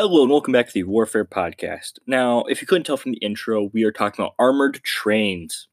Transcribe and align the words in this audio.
Hello 0.00 0.22
and 0.22 0.30
welcome 0.30 0.52
back 0.52 0.68
to 0.68 0.72
the 0.72 0.84
Warfare 0.84 1.24
Podcast. 1.24 1.94
Now, 2.06 2.44
if 2.44 2.60
you 2.60 2.68
couldn't 2.68 2.84
tell 2.84 2.96
from 2.96 3.10
the 3.10 3.18
intro, 3.18 3.64
we 3.74 3.82
are 3.82 3.90
talking 3.90 4.24
about 4.24 4.36
armored 4.38 4.80
trains. 4.84 5.66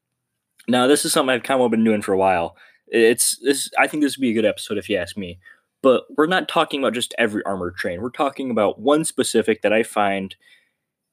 Now, 0.66 0.88
this 0.88 1.04
is 1.04 1.12
something 1.12 1.32
I've 1.32 1.44
kind 1.44 1.62
of 1.62 1.70
been 1.70 1.84
doing 1.84 2.02
for 2.02 2.12
a 2.12 2.18
while. 2.18 2.56
It's 2.88 3.38
this. 3.38 3.70
I 3.78 3.86
think 3.86 4.02
this 4.02 4.16
would 4.16 4.22
be 4.22 4.32
a 4.32 4.34
good 4.34 4.44
episode 4.44 4.78
if 4.78 4.90
you 4.90 4.96
ask 4.96 5.16
me. 5.16 5.38
But 5.80 6.06
we're 6.16 6.26
not 6.26 6.48
talking 6.48 6.80
about 6.80 6.92
just 6.92 7.14
every 7.16 7.44
armored 7.44 7.76
train. 7.76 8.02
We're 8.02 8.10
talking 8.10 8.50
about 8.50 8.80
one 8.80 9.04
specific 9.04 9.62
that 9.62 9.72
I 9.72 9.84
find 9.84 10.34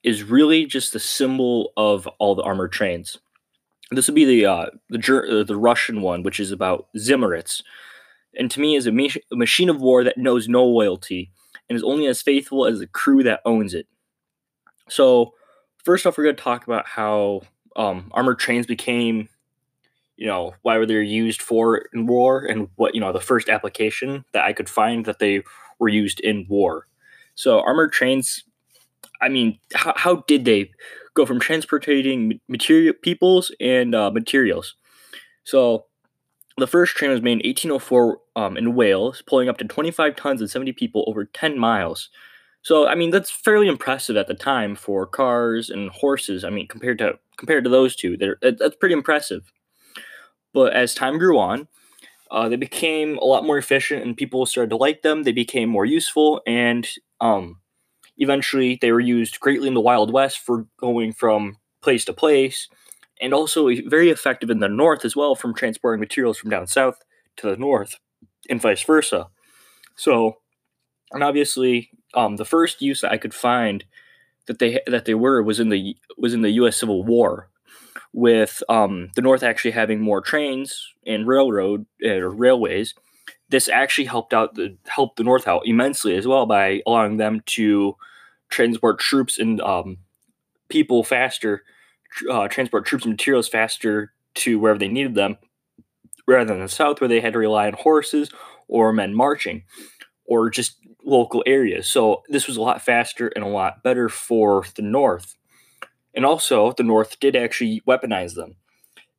is 0.02 0.24
really 0.24 0.66
just 0.66 0.92
the 0.92 1.00
symbol 1.00 1.72
of 1.78 2.08
all 2.18 2.34
the 2.34 2.42
armored 2.42 2.72
trains. 2.72 3.20
This 3.92 4.08
would 4.08 4.16
be 4.16 4.26
the 4.26 4.48
uh, 4.48 4.66
the 4.90 5.42
uh, 5.42 5.44
the 5.44 5.56
Russian 5.56 6.02
one, 6.02 6.24
which 6.24 6.40
is 6.40 6.52
about 6.52 6.88
Zimmernitz, 6.98 7.62
and 8.36 8.50
to 8.50 8.60
me 8.60 8.76
is 8.76 8.88
a, 8.88 8.92
a 8.92 9.36
machine 9.36 9.70
of 9.70 9.80
war 9.80 10.04
that 10.04 10.18
knows 10.18 10.48
no 10.48 10.66
loyalty 10.66 11.32
and 11.74 11.78
is 11.78 11.84
only 11.84 12.06
as 12.06 12.22
faithful 12.22 12.68
as 12.68 12.78
the 12.78 12.86
crew 12.86 13.24
that 13.24 13.42
owns 13.46 13.74
it. 13.74 13.88
So, 14.90 15.34
first 15.84 16.06
off, 16.06 16.18
we're 16.18 16.26
going 16.26 16.36
to 16.36 16.44
talk 16.44 16.66
about 16.66 16.86
how 16.86 17.42
um, 17.76 18.12
armored 18.14 18.38
trains 18.38 18.68
became, 18.68 19.28
you 20.16 20.28
know, 20.28 20.54
why 20.62 20.78
were 20.78 20.86
they 20.86 21.02
used 21.02 21.42
for 21.42 21.88
in 21.92 22.06
war, 22.06 22.46
and 22.46 22.70
what 22.76 22.94
you 22.94 23.02
know 23.02 23.12
the 23.12 23.20
first 23.20 23.50
application 23.50 24.24
that 24.34 24.46
I 24.46 24.54
could 24.54 24.70
find 24.70 25.06
that 25.06 25.18
they 25.18 25.42
were 25.80 25.90
used 25.90 26.20
in 26.20 26.46
war. 26.48 26.88
So, 27.34 27.62
armored 27.62 27.92
trains. 27.92 28.44
I 29.20 29.30
mean, 29.30 29.58
how, 29.74 29.94
how 29.96 30.16
did 30.28 30.46
they 30.46 30.70
go 31.16 31.26
from 31.26 31.40
transporting 31.40 32.40
material 32.48 32.94
peoples 33.02 33.52
and 33.60 33.96
uh, 33.96 34.12
materials? 34.12 34.76
So, 35.44 35.86
the 36.58 36.68
first 36.68 36.96
train 36.96 37.12
was 37.12 37.22
made 37.22 37.34
in 37.44 37.50
1804 37.50 38.18
um, 38.36 38.58
in 38.58 38.76
Wales, 38.76 39.24
pulling 39.26 39.50
up 39.50 39.58
to 39.58 39.66
25 39.66 40.16
tons 40.16 40.42
and 40.42 40.50
70 40.50 40.74
people 40.74 41.04
over 41.08 41.26
10 41.26 41.58
miles. 41.58 42.10
So, 42.62 42.88
I 42.88 42.96
mean, 42.96 43.12
that's 43.12 43.30
fairly 43.30 43.68
impressive 43.68 44.16
at 44.16 44.28
the 44.28 44.34
time 44.34 44.76
for 44.76 45.06
cars 45.06 45.70
and 45.70 45.90
horses. 45.90 46.44
I 46.44 46.50
mean, 46.50 46.68
compared 46.68 46.98
to 47.00 47.20
compared 47.38 47.64
to 47.66 47.70
those 47.70 47.96
two, 47.96 48.16
that's 48.42 48.76
pretty 48.78 48.94
impressive. 48.94 49.52
But 50.54 50.74
as 50.74 50.94
time 50.94 51.18
grew 51.18 51.40
on, 51.40 51.68
uh, 52.32 52.48
they 52.48 52.56
became 52.56 53.18
a 53.18 53.26
lot 53.26 53.44
more 53.44 53.58
efficient, 53.58 54.04
and 54.04 54.16
people 54.16 54.46
started 54.46 54.70
to 54.70 54.78
like 54.78 55.02
them. 55.02 55.24
They 55.24 55.32
became 55.32 55.68
more 55.68 55.86
useful, 55.86 56.42
and 56.48 56.88
um, 57.20 57.60
eventually, 58.18 58.78
they 58.82 58.92
were 58.92 59.00
used 59.00 59.40
greatly 59.40 59.68
in 59.68 59.74
the 59.74 59.82
Wild 59.82 60.14
West 60.14 60.40
for 60.40 60.66
going 60.80 61.12
from 61.12 61.58
place 61.82 62.06
to 62.06 62.14
place 62.14 62.70
and 63.22 63.34
also 63.34 63.70
very 63.86 64.10
effective 64.10 64.50
in 64.50 64.60
the 64.60 64.70
north 64.70 65.06
as 65.06 65.16
well 65.16 65.36
from 65.36 65.54
transporting 65.54 66.00
materials 66.00 66.38
from 66.38 66.50
down 66.50 66.68
south 66.68 67.00
to 67.38 67.50
the 67.50 67.58
north 67.58 68.00
and 68.50 68.62
vice 68.62 68.84
versa. 68.84 69.28
So, 69.96 70.38
and 71.12 71.24
obviously, 71.24 71.92
um, 72.14 72.38
the 72.38 72.46
first 72.46 72.82
use 72.82 73.02
that 73.02 73.12
I 73.12 73.18
could 73.18 73.34
find 73.34 73.84
that 74.48 74.60
they 74.60 74.82
that 74.88 75.06
they 75.06 75.14
were 75.14 75.42
was 75.42 75.60
in 75.60 75.70
the 75.70 75.96
was 76.18 76.34
in 76.34 76.42
the 76.42 76.52
U.S. 76.52 76.78
Civil 76.78 77.04
War, 77.04 77.50
with 78.12 78.62
um, 78.70 79.10
the 79.16 79.22
North 79.22 79.44
actually 79.44 79.72
having 79.72 80.02
more 80.02 80.22
trains 80.22 80.94
and 81.06 81.28
railroad 81.28 81.86
uh, 82.06 82.22
railways. 82.22 82.94
This 83.50 83.70
actually 83.70 84.06
helped 84.06 84.34
out 84.34 84.56
the 84.56 84.78
helped 84.88 85.18
the 85.18 85.24
North 85.24 85.48
out 85.48 85.64
immensely 85.66 86.16
as 86.16 86.28
well 86.28 86.46
by 86.46 86.82
allowing 86.88 87.18
them 87.18 87.42
to 87.48 87.96
transport 88.50 89.00
troops 89.00 89.38
and 89.40 89.62
um, 89.62 89.98
people 90.70 91.04
faster 91.04 91.64
uh, 92.30 92.48
transport 92.48 92.86
troops 92.86 93.06
and 93.06 93.14
materials 93.14 93.48
faster 93.48 94.14
to 94.36 94.60
wherever 94.60 94.80
they 94.80 94.88
needed 94.88 95.16
them, 95.16 95.38
rather 96.28 96.54
than 96.54 96.62
the 96.62 96.70
South, 96.70 97.02
where 97.02 97.08
they 97.08 97.22
had 97.22 97.34
to 97.34 97.40
rely 97.40 97.68
on 97.68 97.74
horses 97.74 98.32
or 98.68 98.94
men 98.94 99.14
marching, 99.14 99.64
or 100.26 100.50
just 100.50 100.78
local 101.04 101.44
areas. 101.46 101.88
So 101.88 102.24
this 102.30 102.48
was 102.48 102.58
a 102.58 102.62
lot 102.62 102.82
faster 102.82 103.28
and 103.28 103.44
a 103.44 103.50
lot 103.50 103.84
better 103.84 104.10
for 104.10 104.64
the 104.76 104.82
North. 104.82 105.36
And 106.16 106.26
also, 106.26 106.74
the 106.74 106.84
North 106.84 107.20
did 107.20 107.36
actually 107.36 107.82
weaponize 107.88 108.36
them. 108.36 108.56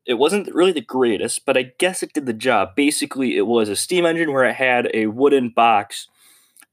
It 0.07 0.15
wasn't 0.15 0.55
really 0.55 0.73
the 0.73 0.81
greatest, 0.81 1.45
but 1.47 1.57
I 1.57 1.73
guess 1.79 2.03
it 2.03 2.13
did 2.13 2.27
the 2.27 2.33
job. 2.33 2.77
Basically, 2.77 3.37
it 3.37 3.47
was 3.47 3.69
a 3.69 3.77
steam 3.77 4.05
engine 4.05 4.33
where 4.33 4.45
it 4.45 4.55
had 4.55 4.91
a 4.93 5.07
wooden 5.07 5.49
box 5.49 6.09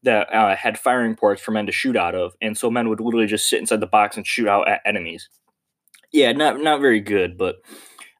that 0.03 0.33
uh, 0.33 0.55
had 0.55 0.77
firing 0.77 1.15
ports 1.15 1.41
for 1.41 1.51
men 1.51 1.65
to 1.65 1.71
shoot 1.71 1.95
out 1.95 2.15
of, 2.15 2.33
and 2.41 2.57
so 2.57 2.69
men 2.69 2.89
would 2.89 2.99
literally 2.99 3.27
just 3.27 3.47
sit 3.47 3.59
inside 3.59 3.79
the 3.79 3.87
box 3.87 4.17
and 4.17 4.25
shoot 4.25 4.47
out 4.47 4.67
at 4.67 4.81
enemies 4.85 5.29
yeah, 6.11 6.31
not 6.31 6.59
not 6.59 6.81
very 6.81 6.99
good, 6.99 7.37
but 7.37 7.61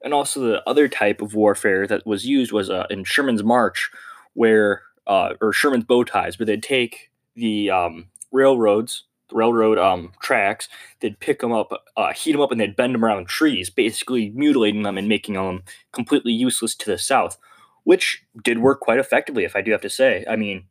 and 0.03 0.13
also 0.13 0.41
the 0.41 0.67
other 0.67 0.87
type 0.87 1.21
of 1.21 1.35
warfare 1.35 1.85
that 1.87 2.05
was 2.05 2.25
used 2.25 2.51
was 2.51 2.69
uh, 2.69 2.87
in 2.89 3.03
Sherman's 3.03 3.43
March, 3.43 3.89
where 4.33 4.83
uh, 5.07 5.33
or 5.41 5.53
Sherman's 5.53 5.85
bow 5.85 6.03
ties, 6.03 6.39
where 6.39 6.45
they'd 6.45 6.63
take 6.63 7.11
the 7.35 7.69
um, 7.69 8.07
railroads, 8.31 9.05
the 9.29 9.35
railroad 9.35 9.77
um, 9.77 10.13
tracks, 10.21 10.67
they'd 10.99 11.19
pick 11.19 11.39
them 11.39 11.51
up, 11.51 11.71
uh, 11.97 12.13
heat 12.13 12.31
them 12.31 12.41
up, 12.41 12.51
and 12.51 12.59
they'd 12.59 12.75
bend 12.75 12.95
them 12.95 13.05
around 13.05 13.27
trees, 13.27 13.69
basically 13.69 14.29
mutilating 14.29 14.83
them 14.83 14.97
and 14.97 15.07
making 15.07 15.35
them 15.35 15.63
completely 15.91 16.31
useless 16.31 16.75
to 16.75 16.89
the 16.89 16.97
South, 16.97 17.37
which 17.83 18.23
did 18.43 18.59
work 18.59 18.79
quite 18.79 18.99
effectively, 18.99 19.43
if 19.43 19.55
I 19.55 19.61
do 19.61 19.71
have 19.71 19.81
to 19.81 19.89
say. 19.89 20.25
I 20.29 20.35
mean, 20.35 20.65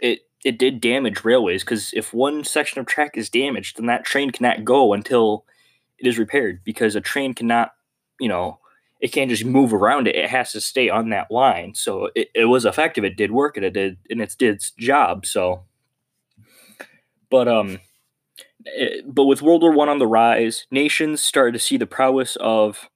it 0.00 0.20
it 0.44 0.58
did 0.58 0.80
damage 0.80 1.24
railways 1.24 1.64
because 1.64 1.92
if 1.92 2.14
one 2.14 2.44
section 2.44 2.80
of 2.80 2.86
track 2.86 3.16
is 3.16 3.28
damaged, 3.28 3.76
then 3.76 3.86
that 3.86 4.04
train 4.04 4.30
cannot 4.30 4.64
go 4.64 4.92
until 4.92 5.44
it 5.98 6.06
is 6.06 6.18
repaired 6.18 6.60
because 6.64 6.94
a 6.94 7.00
train 7.00 7.34
cannot, 7.34 7.72
you 8.20 8.28
know, 8.28 8.58
it 9.00 9.12
can't 9.12 9.30
just 9.30 9.44
move 9.44 9.74
around 9.74 10.08
it. 10.08 10.16
It 10.16 10.30
has 10.30 10.52
to 10.52 10.60
stay 10.60 10.88
on 10.88 11.10
that 11.10 11.30
line. 11.30 11.74
So 11.74 12.10
it, 12.14 12.28
it 12.34 12.46
was 12.46 12.64
effective. 12.64 13.04
It 13.04 13.16
did 13.16 13.30
work 13.30 13.56
and 13.56 13.64
it 13.64 13.72
did 13.72 13.98
and 14.10 14.20
it 14.20 14.34
did 14.38 14.54
its 14.54 14.70
job. 14.72 15.26
So 15.26 15.64
but 17.30 17.48
um 17.48 17.80
it, 18.64 19.04
but 19.06 19.24
with 19.24 19.42
World 19.42 19.62
War 19.62 19.72
One 19.72 19.88
on 19.88 19.98
the 19.98 20.06
rise, 20.06 20.66
nations 20.70 21.22
started 21.22 21.52
to 21.52 21.58
see 21.58 21.76
the 21.76 21.86
prowess 21.86 22.36
of 22.36 22.88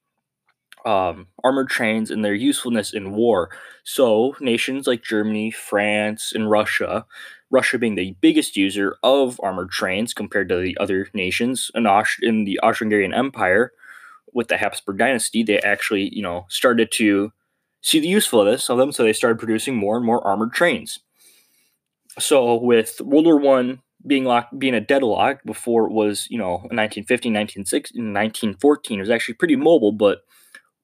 um, 0.87 1.29
armored 1.45 1.69
trains 1.69 2.11
and 2.11 2.25
their 2.25 2.35
usefulness 2.35 2.93
in 2.93 3.13
war. 3.13 3.51
So 3.85 4.37
nations 4.41 4.87
like 4.87 5.03
Germany, 5.03 5.51
France, 5.51 6.33
and 6.35 6.51
Russia 6.51 7.07
Russia 7.51 7.79
being 7.79 7.97
the 7.97 8.17
biggest 8.21 8.57
user 8.57 8.97
of 9.03 9.41
armored 9.43 9.71
trains 9.71 10.15
compared 10.15 10.49
to 10.49 10.61
the 10.61 10.77
other 10.79 11.09
nations. 11.13 11.71
In, 11.75 11.87
in 12.23 12.45
the 12.45 12.61
Austro-Hungarian 12.61 13.13
Empire, 13.13 13.73
with 14.33 14.49
the 14.49 14.57
Habsburg 14.57 14.99
dynasty, 14.99 15.43
they 15.43 15.59
actually, 15.59 16.15
you 16.15 16.23
know, 16.23 16.47
started 16.49 16.93
to 16.93 17.33
see 17.83 17.99
the 17.99 18.07
usefulness 18.07 18.71
of 18.71 18.79
them, 18.79 18.93
so 18.93 19.03
they 19.03 19.13
started 19.13 19.41
producing 19.41 19.75
more 19.75 19.97
and 19.97 20.07
more 20.07 20.25
armored 20.25 20.53
trains. 20.53 21.01
So 22.19 22.55
with 22.55 23.01
World 23.01 23.27
War 23.27 23.39
One 23.39 23.83
being 24.07 24.25
locked, 24.25 24.57
being 24.59 24.75
a 24.75 24.81
deadlock 24.81 25.43
before 25.45 25.87
it 25.87 25.93
was, 25.93 26.29
you 26.31 26.39
know, 26.39 26.69
1915, 26.71 27.33
1916, 27.33 28.13
1914, 28.13 28.99
it 28.99 29.03
was 29.03 29.11
actually 29.11 29.35
pretty 29.35 29.57
mobile, 29.57 29.93
but 29.93 30.25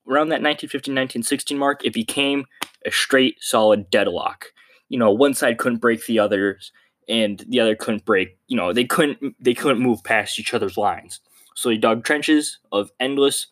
around 0.09 0.29
that 0.29 0.43
1915, 0.43 0.93
1916 0.93 1.59
mark, 1.59 1.85
it 1.85 1.93
became 1.93 2.47
a 2.85 2.91
straight, 2.91 3.37
solid 3.41 3.91
deadlock. 3.91 4.47
You 4.89 4.99
know 4.99 5.11
one 5.11 5.35
side 5.35 5.59
couldn't 5.59 5.81
break 5.81 6.07
the 6.07 6.19
others 6.19 6.73
and 7.09 7.45
the 7.49 7.61
other 7.61 7.75
couldn't 7.75 8.05
break 8.05 8.37
you 8.49 8.57
know 8.57 8.73
they 8.73 8.85
couldn't 8.85 9.35
they 9.41 9.55
couldn't 9.55 9.83
move 9.83 10.03
past 10.05 10.39
each 10.39 10.55
other's 10.55 10.77
lines. 10.77 11.21
So 11.55 11.69
they 11.69 11.77
dug 11.77 12.05
trenches 12.05 12.59
of 12.71 12.91
endless 13.01 13.49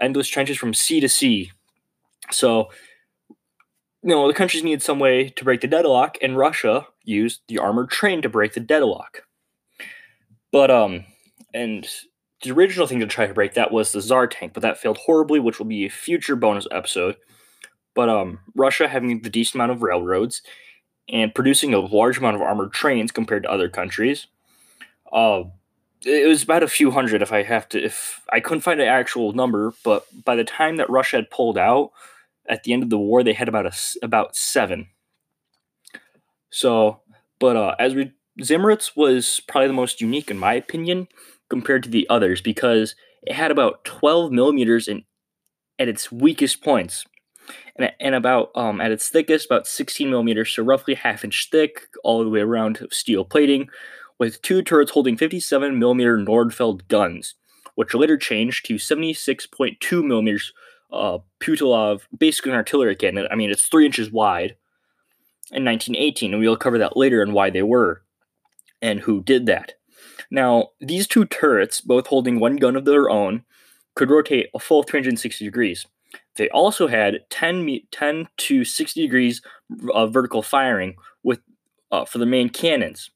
endless 0.00 0.28
trenches 0.28 0.58
from 0.58 0.74
sea 0.74 1.00
to 1.00 1.08
sea. 1.08 1.52
So 2.30 2.70
you 4.02 4.10
know 4.10 4.26
the 4.26 4.34
countries 4.34 4.64
needed 4.64 4.82
some 4.82 4.98
way 4.98 5.28
to 5.30 5.44
break 5.44 5.60
the 5.60 5.68
deadlock 5.68 6.18
and 6.20 6.36
russia 6.36 6.86
used 7.04 7.42
the 7.48 7.58
armored 7.58 7.90
train 7.90 8.22
to 8.22 8.28
break 8.28 8.54
the 8.54 8.60
deadlock. 8.60 9.22
But 10.50 10.70
um 10.70 11.04
and 11.54 11.88
the 12.42 12.50
original 12.50 12.86
thing 12.86 13.00
to 13.00 13.06
try 13.06 13.26
to 13.26 13.34
break 13.34 13.54
that 13.54 13.72
was 13.72 13.92
the 13.92 14.02
Tsar 14.02 14.26
tank, 14.26 14.52
but 14.52 14.62
that 14.62 14.78
failed 14.78 14.98
horribly, 14.98 15.40
which 15.40 15.58
will 15.58 15.66
be 15.66 15.86
a 15.86 15.90
future 15.90 16.36
bonus 16.36 16.66
episode. 16.70 17.16
But 17.94 18.08
um, 18.08 18.40
Russia 18.54 18.88
having 18.88 19.22
the 19.22 19.30
decent 19.30 19.56
amount 19.56 19.72
of 19.72 19.82
railroads 19.82 20.42
and 21.08 21.34
producing 21.34 21.72
a 21.72 21.78
large 21.78 22.18
amount 22.18 22.36
of 22.36 22.42
armored 22.42 22.72
trains 22.72 23.10
compared 23.10 23.44
to 23.44 23.50
other 23.50 23.70
countries, 23.70 24.26
uh, 25.12 25.44
it 26.04 26.28
was 26.28 26.42
about 26.42 26.62
a 26.62 26.68
few 26.68 26.90
hundred. 26.90 27.22
If 27.22 27.32
I 27.32 27.42
have 27.42 27.68
to, 27.70 27.82
if 27.82 28.20
I 28.30 28.40
couldn't 28.40 28.60
find 28.60 28.80
an 28.80 28.86
actual 28.86 29.32
number, 29.32 29.72
but 29.82 30.04
by 30.24 30.36
the 30.36 30.44
time 30.44 30.76
that 30.76 30.90
Russia 30.90 31.16
had 31.16 31.30
pulled 31.30 31.56
out 31.56 31.90
at 32.48 32.64
the 32.64 32.72
end 32.74 32.82
of 32.82 32.90
the 32.90 32.98
war, 32.98 33.22
they 33.22 33.32
had 33.32 33.48
about 33.48 33.66
a 33.66 33.72
about 34.02 34.36
seven. 34.36 34.88
So, 36.50 37.00
but 37.38 37.56
uh, 37.56 37.74
as 37.78 37.94
we 37.94 38.12
Zimmernitz 38.40 38.94
was 38.94 39.40
probably 39.48 39.68
the 39.68 39.72
most 39.72 40.02
unique 40.02 40.30
in 40.30 40.36
my 40.36 40.52
opinion 40.52 41.08
compared 41.48 41.82
to 41.84 41.90
the 41.90 42.06
others 42.08 42.40
because 42.40 42.94
it 43.22 43.34
had 43.34 43.50
about 43.50 43.84
12 43.84 44.32
millimeters 44.32 44.88
in 44.88 45.04
at 45.78 45.88
its 45.88 46.10
weakest 46.10 46.62
points 46.62 47.04
and, 47.76 47.92
and 48.00 48.14
about 48.14 48.50
um, 48.54 48.80
at 48.80 48.90
its 48.90 49.08
thickest, 49.08 49.46
about 49.46 49.66
16 49.66 50.08
millimeters, 50.10 50.50
so 50.50 50.62
roughly 50.62 50.94
half 50.94 51.24
inch 51.24 51.48
thick, 51.50 51.82
all 52.02 52.24
the 52.24 52.30
way 52.30 52.40
around 52.40 52.86
steel 52.90 53.24
plating, 53.24 53.68
with 54.18 54.40
two 54.42 54.62
turrets 54.62 54.92
holding 54.92 55.16
57 55.16 55.78
millimeter 55.78 56.16
Nordfeld 56.16 56.88
guns, 56.88 57.34
which 57.74 57.94
later 57.94 58.16
changed 58.16 58.66
to 58.66 58.74
76.2 58.74 60.04
millimeters 60.04 60.52
uh, 60.92 61.18
Putilov, 61.40 62.02
basically 62.16 62.52
an 62.52 62.56
artillery 62.56 62.96
cannon. 62.96 63.26
I 63.30 63.34
mean, 63.34 63.50
it's 63.50 63.66
three 63.66 63.84
inches 63.84 64.10
wide 64.10 64.56
in 65.52 65.64
1918, 65.64 66.32
and 66.32 66.40
we'll 66.40 66.56
cover 66.56 66.78
that 66.78 66.96
later 66.96 67.22
and 67.22 67.34
why 67.34 67.50
they 67.50 67.62
were. 67.62 68.02
and 68.82 69.00
who 69.00 69.22
did 69.22 69.46
that. 69.46 69.74
Now, 70.30 70.70
these 70.80 71.06
two 71.06 71.24
turrets, 71.24 71.80
both 71.80 72.06
holding 72.08 72.38
one 72.38 72.56
gun 72.56 72.76
of 72.76 72.84
their 72.84 73.10
own, 73.10 73.44
could 73.94 74.10
rotate 74.10 74.48
a 74.54 74.58
full 74.58 74.82
360 74.82 75.44
degrees. 75.44 75.86
They 76.36 76.48
also 76.50 76.86
had 76.86 77.24
10, 77.30 77.80
10 77.90 78.28
to 78.36 78.64
60 78.64 79.00
degrees 79.00 79.42
of 79.92 80.12
vertical 80.12 80.42
firing 80.42 80.96
with 81.22 81.40
uh, 81.90 82.04
for 82.04 82.18
the 82.18 82.26
main 82.26 82.48
cannons. 82.48 83.10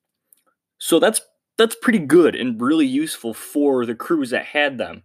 So 0.79 0.99
that's 0.99 1.21
that's 1.59 1.77
pretty 1.77 1.99
good 1.99 2.35
and 2.35 2.61
really 2.61 2.87
useful 2.87 3.35
for 3.35 3.85
the 3.85 3.95
crews 3.95 4.31
that 4.31 4.47
had 4.47 4.79
them. 4.79 5.03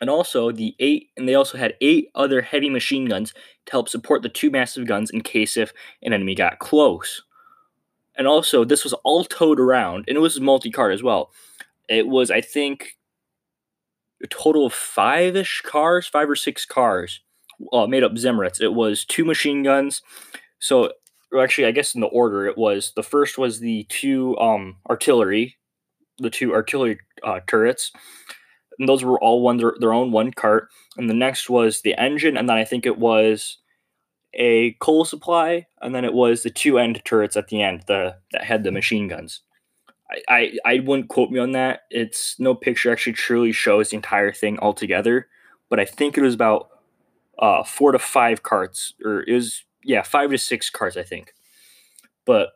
And 0.00 0.08
also 0.08 0.52
the 0.52 0.76
eight 0.78 1.10
and 1.16 1.28
they 1.28 1.34
also 1.34 1.58
had 1.58 1.74
eight 1.80 2.10
other 2.14 2.42
heavy 2.42 2.70
machine 2.70 3.06
guns 3.06 3.32
to 3.66 3.72
help 3.72 3.88
support 3.88 4.22
the 4.22 4.28
two 4.28 4.50
massive 4.50 4.86
guns 4.86 5.10
in 5.10 5.22
case 5.22 5.56
if 5.56 5.72
an 6.02 6.12
enemy 6.12 6.34
got 6.34 6.60
close. 6.60 7.22
And 8.16 8.26
also 8.26 8.64
this 8.64 8.84
was 8.84 8.92
all 9.04 9.24
towed 9.24 9.60
around 9.60 10.04
and 10.08 10.16
it 10.16 10.20
was 10.20 10.40
multi-cart 10.40 10.92
as 10.92 11.02
well. 11.02 11.30
It 11.88 12.06
was 12.06 12.30
I 12.30 12.40
think 12.40 12.96
a 14.22 14.26
total 14.26 14.66
of 14.66 14.72
five-ish 14.72 15.62
cars, 15.66 16.06
five 16.06 16.30
or 16.30 16.36
six 16.36 16.64
cars 16.64 17.20
uh, 17.72 17.86
made 17.86 18.02
up 18.02 18.12
Zimmerets. 18.12 18.60
It 18.60 18.74
was 18.74 19.04
two 19.04 19.24
machine 19.24 19.62
guns. 19.62 20.02
So 20.58 20.92
actually, 21.38 21.66
I 21.66 21.72
guess 21.72 21.94
in 21.94 22.00
the 22.00 22.06
order 22.06 22.46
it 22.46 22.56
was 22.56 22.92
the 22.96 23.02
first 23.02 23.38
was 23.38 23.60
the 23.60 23.86
two 23.88 24.36
um, 24.38 24.76
artillery, 24.88 25.56
the 26.18 26.30
two 26.30 26.54
artillery 26.54 26.98
uh, 27.22 27.40
turrets. 27.46 27.92
And 28.78 28.88
those 28.88 29.04
were 29.04 29.20
all 29.20 29.42
one 29.42 29.58
their, 29.58 29.74
their 29.78 29.92
own 29.92 30.10
one 30.10 30.32
cart. 30.32 30.68
And 30.96 31.08
the 31.08 31.14
next 31.14 31.48
was 31.48 31.82
the 31.82 31.94
engine, 32.00 32.36
and 32.36 32.48
then 32.48 32.56
I 32.56 32.64
think 32.64 32.86
it 32.86 32.98
was 32.98 33.58
a 34.34 34.72
coal 34.80 35.04
supply, 35.04 35.66
and 35.80 35.94
then 35.94 36.04
it 36.04 36.14
was 36.14 36.42
the 36.42 36.50
two 36.50 36.78
end 36.78 37.02
turrets 37.04 37.36
at 37.36 37.48
the 37.48 37.62
end, 37.62 37.84
the 37.86 38.16
that 38.32 38.44
had 38.44 38.64
the 38.64 38.72
machine 38.72 39.08
guns. 39.08 39.40
I, 40.10 40.22
I, 40.28 40.58
I 40.64 40.78
wouldn't 40.80 41.08
quote 41.08 41.30
me 41.30 41.38
on 41.38 41.52
that. 41.52 41.82
It's 41.90 42.38
no 42.38 42.54
picture 42.54 42.92
actually 42.92 43.14
truly 43.14 43.52
shows 43.52 43.90
the 43.90 43.96
entire 43.96 44.32
thing 44.32 44.58
altogether, 44.58 45.28
but 45.70 45.80
I 45.80 45.84
think 45.84 46.16
it 46.16 46.22
was 46.22 46.34
about 46.34 46.68
uh, 47.38 47.64
four 47.64 47.92
to 47.92 47.98
five 47.98 48.42
carts, 48.42 48.94
or 49.04 49.22
it 49.22 49.32
was 49.32 49.64
yeah 49.82 50.02
five 50.02 50.30
to 50.30 50.38
six 50.38 50.70
carts, 50.70 50.96
I 50.96 51.02
think. 51.02 51.34
But 52.24 52.50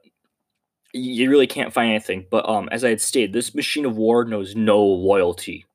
you 0.93 1.31
really 1.31 1.47
can't 1.47 1.73
find 1.73 1.91
anything. 1.91 2.27
But 2.31 2.49
um, 2.49 2.69
as 2.71 2.85
I 2.85 2.91
had 2.91 3.01
stated, 3.01 3.33
this 3.33 3.55
machine 3.55 3.85
of 3.85 3.97
war 3.97 4.25
knows 4.25 4.55
no 4.55 4.83
loyalty, 4.83 5.67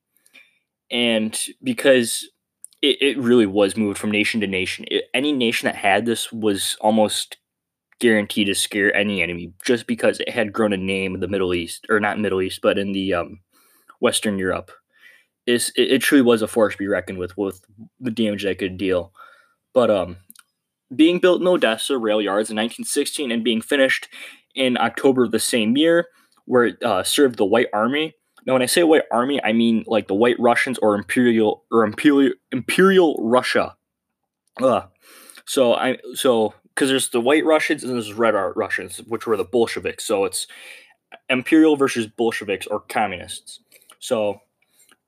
and 0.92 1.38
because 1.62 2.30
it, 2.84 3.02
it 3.02 3.18
really 3.18 3.48
was 3.48 3.76
moved 3.78 3.98
from 3.98 4.12
nation 4.12 4.42
to 4.42 4.48
nation, 4.48 4.86
it, 4.92 5.06
any 5.14 5.32
nation 5.32 5.66
that 5.66 5.76
had 5.76 6.06
this 6.06 6.32
was 6.32 6.78
almost 6.82 7.38
guaranteed 8.00 8.48
to 8.48 8.56
scare 8.56 8.96
any 8.96 9.22
enemy 9.24 9.54
just 9.66 9.88
because 9.88 10.20
it 10.20 10.30
had 10.30 10.54
grown 10.54 10.74
a 10.74 10.78
name 10.78 11.16
in 11.16 11.22
the 11.22 11.28
Middle 11.28 11.54
East, 11.54 11.86
or 11.90 12.00
not 12.00 12.20
Middle 12.20 12.42
East, 12.42 12.60
but 12.62 12.78
in 12.78 12.92
the 12.92 13.14
um, 13.14 13.40
Western 14.00 14.38
Europe 14.38 14.72
it, 15.46 15.72
it 15.76 16.00
truly 16.02 16.22
was 16.22 16.42
a 16.42 16.48
force 16.48 16.74
to 16.74 16.78
be 16.78 16.88
reckoned 16.88 17.18
with 17.18 17.38
with 17.38 17.64
the 18.00 18.12
damage 18.12 18.44
they 18.44 18.56
could 18.56 18.78
deal. 18.78 19.14
But 19.74 19.90
um, 19.90 20.18
being 20.96 21.20
built 21.20 21.42
in 21.42 21.48
Odessa 21.48 21.98
rail 21.98 22.22
yards 22.22 22.50
in 22.50 22.56
1916 22.56 23.32
and 23.32 23.44
being 23.44 23.62
finished 23.62 24.08
in 24.56 24.78
October 24.78 25.24
of 25.24 25.32
the 25.32 25.40
same 25.40 25.76
year, 25.78 26.08
where 26.46 26.66
it 26.66 26.84
uh, 26.84 27.04
served 27.04 27.38
the 27.38 27.46
White 27.46 27.68
Army. 27.74 28.16
Now, 28.46 28.54
when 28.54 28.62
I 28.62 28.68
say 28.68 28.84
White 28.84 29.04
Army, 29.12 29.42
I 29.44 29.54
mean 29.54 29.84
like 29.88 30.08
the 30.08 30.16
White 30.16 30.40
Russians 30.40 30.78
or 30.80 30.96
Imperial 30.96 31.64
or 31.72 31.84
Imperial 31.86 32.34
Imperial 32.52 33.16
Russia. 33.20 33.76
Uh, 34.62 34.84
so 35.46 35.74
I 35.74 35.98
so 36.14 36.54
because 36.74 36.90
there's 36.90 37.10
the 37.10 37.22
White 37.22 37.46
Russians 37.46 37.84
and 37.84 37.94
there's 37.94 38.14
Red 38.14 38.36
Art 38.36 38.56
Russians, 38.56 38.98
which 39.08 39.26
were 39.26 39.38
the 39.38 39.44
Bolsheviks. 39.44 40.06
So 40.06 40.26
it's 40.26 40.48
Imperial 41.30 41.76
versus 41.76 42.08
Bolsheviks 42.08 42.68
or 42.68 42.80
communists. 42.80 43.60
So 44.00 44.42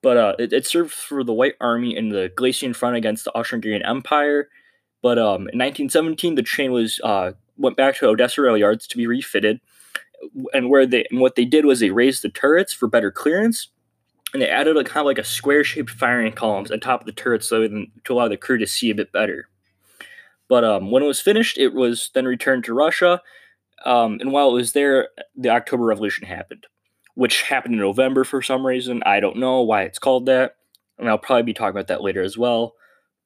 but 0.06 0.18
uh, 0.18 0.36
it, 0.38 0.54
it, 0.54 0.68
served 0.68 0.94
for 0.94 1.24
the 1.24 1.34
White 1.34 1.56
Army 1.60 1.98
in 1.98 2.10
the 2.10 2.32
Galician 2.36 2.76
front 2.76 2.96
against 2.96 3.26
the 3.26 3.34
Austro-Hungarian 3.34 3.82
Empire. 3.84 4.50
But 5.02 5.18
um, 5.18 5.50
in 5.50 5.58
1917, 5.58 6.36
the 6.36 6.44
train 6.44 6.72
was 6.72 7.00
uh, 7.04 7.32
went 7.58 7.76
back 7.76 7.96
to 7.98 8.08
Odessa 8.08 8.44
rail 8.44 8.56
yards 8.56 8.86
to 8.86 8.98
be 8.98 9.08
refitted, 9.08 9.62
and 10.54 10.70
where 10.70 10.86
they 10.86 11.06
and 11.10 11.20
what 11.20 11.36
they 11.36 11.46
did 11.46 11.66
was 11.66 11.80
they 11.80 11.92
raised 11.92 12.24
the 12.24 12.30
turrets 12.30 12.74
for 12.74 12.88
better 12.88 13.12
clearance, 13.12 13.70
and 14.34 14.42
they 14.42 14.50
added 14.50 14.78
a 14.78 14.84
kind 14.84 15.02
of 15.02 15.06
like 15.06 15.18
a 15.18 15.24
square-shaped 15.24 15.90
firing 15.90 16.34
columns 16.34 16.72
on 16.72 16.80
top 16.80 17.02
of 17.02 17.06
the 17.06 17.12
turrets 17.12 17.48
so 17.48 17.68
to 17.68 18.14
allow 18.14 18.28
the 18.28 18.38
crew 18.38 18.58
to 18.58 18.68
see 18.68 18.90
a 18.90 18.96
bit 18.96 19.12
better. 19.12 19.50
But 20.48 20.64
um, 20.64 20.92
when 20.92 21.04
it 21.04 21.08
was 21.08 21.22
finished, 21.22 21.58
it 21.58 21.74
was 21.74 22.12
then 22.14 22.26
returned 22.26 22.64
to 22.66 22.74
Russia, 22.74 23.22
um, 23.86 24.18
and 24.20 24.32
while 24.32 24.50
it 24.50 24.54
was 24.54 24.74
there, 24.74 25.10
the 25.36 25.50
October 25.50 25.86
Revolution 25.86 26.28
happened 26.28 26.68
which 27.16 27.44
happened 27.44 27.74
in 27.74 27.80
November 27.80 28.24
for 28.24 28.42
some 28.42 28.68
reason. 28.68 29.02
I 29.06 29.20
don't 29.20 29.38
know 29.38 29.62
why 29.62 29.84
it's 29.84 30.00
called 30.00 30.28
that. 30.28 30.58
And 31.00 31.10
I'll 31.10 31.18
probably 31.18 31.44
be 31.44 31.54
talking 31.54 31.72
about 31.72 31.88
that 31.88 32.04
later 32.04 32.22
as 32.22 32.38
well. 32.38 32.76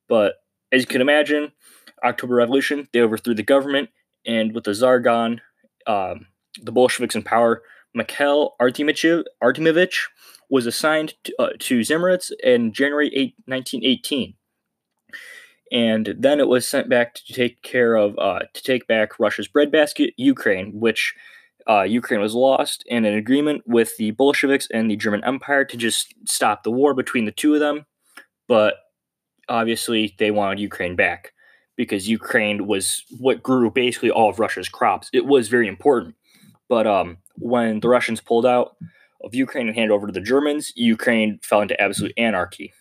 But 0.07 0.35
as 0.71 0.81
you 0.81 0.87
can 0.87 1.01
imagine, 1.01 1.51
October 2.03 2.35
Revolution, 2.35 2.87
they 2.93 3.01
overthrew 3.01 3.35
the 3.35 3.43
government, 3.43 3.89
and 4.25 4.53
with 4.53 4.63
the 4.63 4.73
Tsar 4.73 4.99
gone, 4.99 5.41
um, 5.85 6.27
the 6.61 6.71
Bolsheviks 6.71 7.15
in 7.15 7.23
power, 7.23 7.61
Mikhail 7.93 8.55
Artemovich 8.61 9.97
was 10.49 10.65
assigned 10.65 11.13
to, 11.23 11.35
uh, 11.39 11.49
to 11.59 11.81
in 12.43 12.73
January 12.73 13.11
8, 13.13 13.35
1918. 13.45 14.33
And 15.71 16.15
then 16.17 16.39
it 16.39 16.47
was 16.47 16.67
sent 16.67 16.89
back 16.89 17.13
to 17.13 17.33
take 17.33 17.61
care 17.61 17.95
of, 17.95 18.17
uh, 18.17 18.39
to 18.53 18.63
take 18.63 18.87
back 18.87 19.19
Russia's 19.19 19.47
breadbasket, 19.47 20.13
Ukraine, 20.17 20.71
which 20.79 21.13
uh, 21.69 21.83
Ukraine 21.83 22.21
was 22.21 22.33
lost, 22.33 22.83
and 22.89 23.05
an 23.05 23.13
agreement 23.13 23.61
with 23.67 23.95
the 23.97 24.11
Bolsheviks 24.11 24.67
and 24.73 24.89
the 24.89 24.95
German 24.95 25.23
Empire 25.23 25.63
to 25.65 25.77
just 25.77 26.13
stop 26.25 26.63
the 26.63 26.71
war 26.71 26.95
between 26.95 27.25
the 27.25 27.31
two 27.31 27.53
of 27.53 27.59
them. 27.59 27.85
But 28.47 28.75
obviously, 29.47 30.15
they 30.17 30.31
wanted 30.31 30.59
Ukraine 30.59 30.95
back 30.95 31.33
because 31.75 32.09
Ukraine 32.09 32.65
was 32.65 33.03
what 33.19 33.43
grew 33.43 33.69
basically 33.69 34.09
all 34.09 34.29
of 34.29 34.39
Russia's 34.39 34.67
crops. 34.67 35.09
It 35.13 35.27
was 35.27 35.47
very 35.47 35.67
important. 35.67 36.15
But 36.69 36.87
um, 36.87 37.17
when 37.35 37.81
the 37.81 37.89
Russians 37.89 38.21
pulled 38.21 38.45
out 38.45 38.77
of 39.23 39.35
Ukraine 39.35 39.67
and 39.67 39.75
handed 39.75 39.93
over 39.93 40.07
to 40.07 40.13
the 40.13 40.21
Germans, 40.21 40.71
Ukraine 40.75 41.39
fell 41.41 41.61
into 41.61 41.79
absolute 41.81 42.13
anarchy 42.17 42.71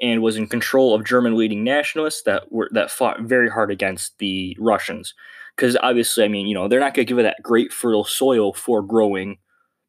and 0.00 0.22
was 0.22 0.36
in 0.36 0.48
control 0.48 0.94
of 0.94 1.04
German 1.04 1.36
leading 1.36 1.62
nationalists 1.62 2.22
that 2.22 2.50
were 2.50 2.68
that 2.72 2.90
fought 2.90 3.20
very 3.20 3.50
hard 3.50 3.70
against 3.70 4.18
the 4.18 4.56
Russians 4.58 5.14
because 5.58 5.76
obviously, 5.82 6.24
I 6.24 6.28
mean, 6.28 6.46
you 6.46 6.54
know, 6.54 6.68
they're 6.68 6.78
not 6.78 6.94
going 6.94 7.04
to 7.04 7.10
give 7.10 7.18
it 7.18 7.24
that 7.24 7.42
great 7.42 7.72
fertile 7.72 8.04
soil 8.04 8.52
for 8.52 8.80
growing 8.80 9.38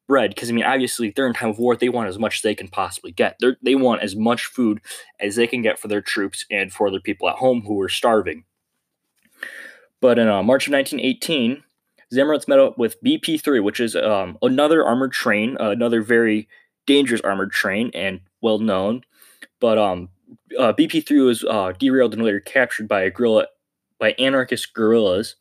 bread. 0.08 0.34
Because 0.34 0.50
I 0.50 0.52
mean, 0.52 0.64
obviously, 0.64 1.10
they're 1.14 1.28
in 1.28 1.32
time 1.32 1.50
of 1.50 1.58
war; 1.58 1.76
they 1.76 1.88
want 1.88 2.08
as 2.08 2.18
much 2.18 2.38
as 2.38 2.42
they 2.42 2.56
can 2.56 2.68
possibly 2.68 3.12
get. 3.12 3.36
They 3.40 3.56
they 3.62 3.74
want 3.76 4.02
as 4.02 4.16
much 4.16 4.46
food 4.46 4.80
as 5.20 5.36
they 5.36 5.46
can 5.46 5.62
get 5.62 5.78
for 5.78 5.88
their 5.88 6.02
troops 6.02 6.44
and 6.50 6.72
for 6.72 6.88
other 6.88 7.00
people 7.00 7.28
at 7.28 7.36
home 7.36 7.62
who 7.62 7.80
are 7.80 7.88
starving. 7.88 8.44
But 10.00 10.18
in 10.18 10.28
uh, 10.28 10.42
March 10.42 10.66
of 10.66 10.72
1918, 10.72 11.62
Zimmerets 12.12 12.48
met 12.48 12.58
up 12.58 12.76
with 12.76 13.02
BP-3, 13.02 13.62
which 13.62 13.80
is 13.80 13.94
um, 13.94 14.36
another 14.42 14.84
armored 14.84 15.12
train, 15.12 15.56
uh, 15.60 15.70
another 15.70 16.02
very 16.02 16.48
dangerous 16.86 17.20
armored 17.20 17.52
train 17.52 17.90
and 17.94 18.20
well 18.40 18.58
known. 18.58 19.02
But 19.60 19.78
um, 19.78 20.08
uh, 20.58 20.72
BP-3 20.72 21.24
was 21.24 21.44
uh, 21.44 21.72
derailed 21.78 22.14
and 22.14 22.22
later 22.22 22.40
captured 22.40 22.88
by 22.88 23.02
a 23.02 23.10
guerrilla 23.10 23.46
by 23.98 24.12
anarchist 24.12 24.72
guerrillas 24.74 25.36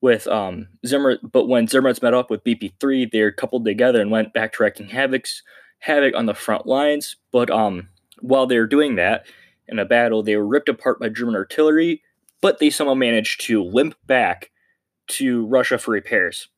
with 0.00 0.26
um, 0.26 0.68
Zimmer. 0.84 1.18
But 1.22 1.48
when 1.48 1.66
Zimmerets 1.66 2.02
met 2.02 2.12
up 2.12 2.28
with 2.28 2.44
BP3, 2.44 3.10
they 3.10 3.22
were 3.22 3.32
coupled 3.32 3.64
together 3.64 4.00
and 4.00 4.10
went 4.10 4.34
back 4.34 4.52
to 4.54 4.62
wreaking 4.62 4.88
havocs, 4.88 5.42
havoc 5.78 6.14
on 6.14 6.26
the 6.26 6.34
front 6.34 6.66
lines. 6.66 7.16
But 7.32 7.50
um, 7.50 7.88
while 8.20 8.46
they 8.46 8.58
were 8.58 8.66
doing 8.66 8.96
that 8.96 9.26
in 9.68 9.78
a 9.78 9.84
battle, 9.84 10.22
they 10.22 10.36
were 10.36 10.46
ripped 10.46 10.68
apart 10.68 11.00
by 11.00 11.08
German 11.08 11.36
artillery, 11.36 12.02
but 12.42 12.58
they 12.58 12.68
somehow 12.68 12.94
managed 12.94 13.40
to 13.46 13.62
limp 13.62 13.94
back 14.06 14.50
to 15.06 15.46
Russia 15.46 15.78
for 15.78 15.92
repairs 15.92 16.48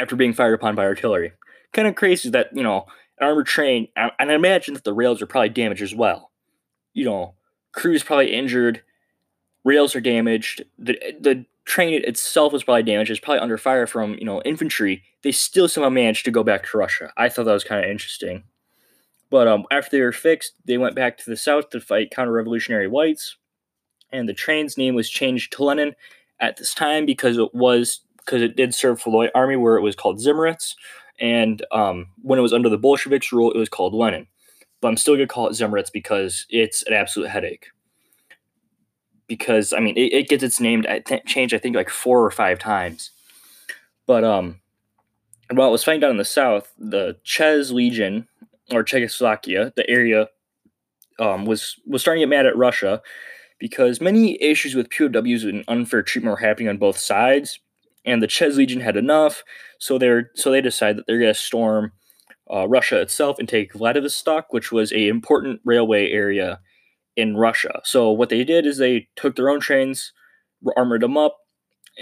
after 0.00 0.16
being 0.16 0.32
fired 0.32 0.54
upon 0.54 0.74
by 0.74 0.84
artillery. 0.84 1.32
Kind 1.72 1.88
of 1.88 1.94
crazy 1.94 2.30
that, 2.30 2.48
you 2.54 2.62
know, 2.62 2.86
an 3.20 3.26
armored 3.26 3.46
train, 3.46 3.88
and 3.96 4.12
I 4.18 4.34
imagine 4.34 4.74
that 4.74 4.84
the 4.84 4.94
rails 4.94 5.20
are 5.20 5.26
probably 5.26 5.48
damaged 5.48 5.82
as 5.82 5.94
well. 5.94 6.30
You 6.94 7.04
know, 7.04 7.34
crews 7.72 8.02
probably 8.02 8.32
injured, 8.32 8.82
rails 9.64 9.94
are 9.94 10.00
damaged. 10.00 10.64
The 10.78 10.98
the 11.20 11.44
train 11.64 12.02
itself 12.04 12.52
was 12.52 12.64
probably 12.64 12.82
damaged. 12.82 13.10
It's 13.10 13.20
probably 13.20 13.40
under 13.40 13.58
fire 13.58 13.86
from 13.86 14.14
you 14.14 14.24
know 14.24 14.40
infantry. 14.42 15.02
They 15.22 15.32
still 15.32 15.68
somehow 15.68 15.90
managed 15.90 16.24
to 16.24 16.30
go 16.30 16.42
back 16.42 16.66
to 16.66 16.78
Russia. 16.78 17.12
I 17.16 17.28
thought 17.28 17.44
that 17.44 17.52
was 17.52 17.64
kind 17.64 17.84
of 17.84 17.90
interesting. 17.90 18.44
But 19.30 19.46
um, 19.46 19.66
after 19.70 19.96
they 19.96 20.02
were 20.02 20.12
fixed, 20.12 20.54
they 20.64 20.78
went 20.78 20.96
back 20.96 21.18
to 21.18 21.28
the 21.28 21.36
south 21.36 21.68
to 21.70 21.80
fight 21.80 22.10
counter-revolutionary 22.10 22.88
whites, 22.88 23.36
and 24.10 24.26
the 24.26 24.32
train's 24.32 24.78
name 24.78 24.94
was 24.94 25.10
changed 25.10 25.52
to 25.52 25.64
Lenin 25.64 25.94
at 26.40 26.56
this 26.56 26.74
time 26.74 27.06
because 27.06 27.36
it 27.36 27.54
was 27.54 28.00
because 28.18 28.42
it 28.42 28.56
did 28.56 28.74
serve 28.74 29.00
for 29.00 29.10
the 29.10 29.34
Army, 29.34 29.56
where 29.56 29.76
it 29.76 29.82
was 29.82 29.96
called 29.96 30.18
Zimmerets, 30.18 30.74
and 31.18 31.64
um, 31.72 32.08
when 32.22 32.38
it 32.38 32.42
was 32.42 32.52
under 32.52 32.68
the 32.68 32.78
Bolsheviks' 32.78 33.32
rule, 33.32 33.50
it 33.50 33.58
was 33.58 33.68
called 33.68 33.94
Lenin. 33.94 34.26
But 34.80 34.88
I'm 34.88 34.96
still 34.96 35.14
gonna 35.14 35.26
call 35.26 35.48
it 35.48 35.52
Zimmerets 35.52 35.92
because 35.92 36.46
it's 36.50 36.82
an 36.82 36.92
absolute 36.92 37.30
headache 37.30 37.68
because 39.26 39.72
I 39.72 39.80
mean 39.80 39.96
it, 39.96 40.12
it 40.12 40.28
gets 40.28 40.42
its 40.42 40.60
name 40.60 40.82
th- 40.82 41.24
changed 41.26 41.54
I 41.54 41.58
think 41.58 41.76
like 41.76 41.90
four 41.90 42.24
or 42.24 42.30
five 42.30 42.58
times. 42.58 43.10
But 44.06 44.24
um, 44.24 44.60
while 45.50 45.68
it 45.68 45.72
was 45.72 45.84
fighting 45.84 46.00
down 46.00 46.12
in 46.12 46.16
the 46.16 46.24
south, 46.24 46.72
the 46.78 47.16
Chez 47.22 47.70
Legion 47.70 48.26
or 48.72 48.82
Czechoslovakia, 48.82 49.72
the 49.76 49.88
area, 49.88 50.28
um, 51.18 51.44
was 51.44 51.76
was 51.86 52.02
starting 52.02 52.22
to 52.22 52.26
get 52.26 52.36
mad 52.36 52.46
at 52.46 52.56
Russia 52.56 53.02
because 53.58 54.00
many 54.00 54.40
issues 54.42 54.74
with 54.74 54.90
POWs 54.90 55.44
and 55.44 55.64
unfair 55.68 56.02
treatment 56.02 56.32
were 56.32 56.46
happening 56.46 56.68
on 56.68 56.78
both 56.78 56.98
sides, 56.98 57.60
and 58.04 58.22
the 58.22 58.28
Chez 58.28 58.56
Legion 58.56 58.80
had 58.80 58.96
enough, 58.96 59.42
so 59.78 59.98
they're 59.98 60.30
so 60.34 60.50
they 60.50 60.60
decide 60.60 60.96
that 60.96 61.06
they're 61.06 61.18
going 61.18 61.32
to 61.32 61.38
storm 61.38 61.92
uh, 62.52 62.66
Russia 62.68 63.00
itself 63.00 63.38
and 63.38 63.48
take 63.48 63.74
Vladivostok, 63.74 64.52
which 64.52 64.72
was 64.72 64.92
a 64.92 65.08
important 65.08 65.60
railway 65.64 66.10
area 66.10 66.60
in 67.16 67.36
Russia. 67.36 67.80
So 67.84 68.10
what 68.10 68.28
they 68.28 68.44
did 68.44 68.64
is 68.64 68.78
they 68.78 69.08
took 69.16 69.36
their 69.36 69.50
own 69.50 69.60
trains, 69.60 70.12
armored 70.76 71.02
them 71.02 71.16
up, 71.16 71.36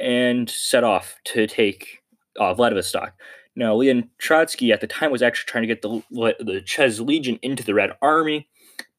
and 0.01 0.49
set 0.49 0.85
off 0.85 1.17
to 1.25 1.47
take 1.47 2.03
uh, 2.39 2.55
Vladivostok. 2.55 3.15
Now, 3.57 3.75
Leon 3.75 4.11
Trotsky 4.19 4.71
at 4.71 4.83
the 4.83 4.87
time 4.87 5.11
was 5.11 5.23
actually 5.23 5.51
trying 5.51 5.63
to 5.63 5.69
get 5.69 5.83
the 5.83 6.03
the 6.45 6.63
Chez 6.65 7.01
Legion 7.01 7.39
into 7.43 7.65
the 7.65 7.75
Red 7.75 7.93
Army, 8.03 8.49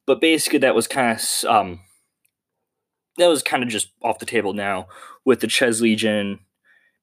but 0.06 0.20
basically 0.20 0.58
that 0.58 0.74
was 0.74 0.88
kind 0.88 1.18
of 1.18 1.48
um, 1.48 1.80
that 3.18 3.28
was 3.28 3.42
kind 3.42 3.62
of 3.62 3.68
just 3.68 3.90
off 4.02 4.18
the 4.18 4.26
table 4.26 4.52
now 4.52 4.86
with 5.24 5.40
the 5.40 5.48
Chez 5.48 5.80
Legion 5.80 6.40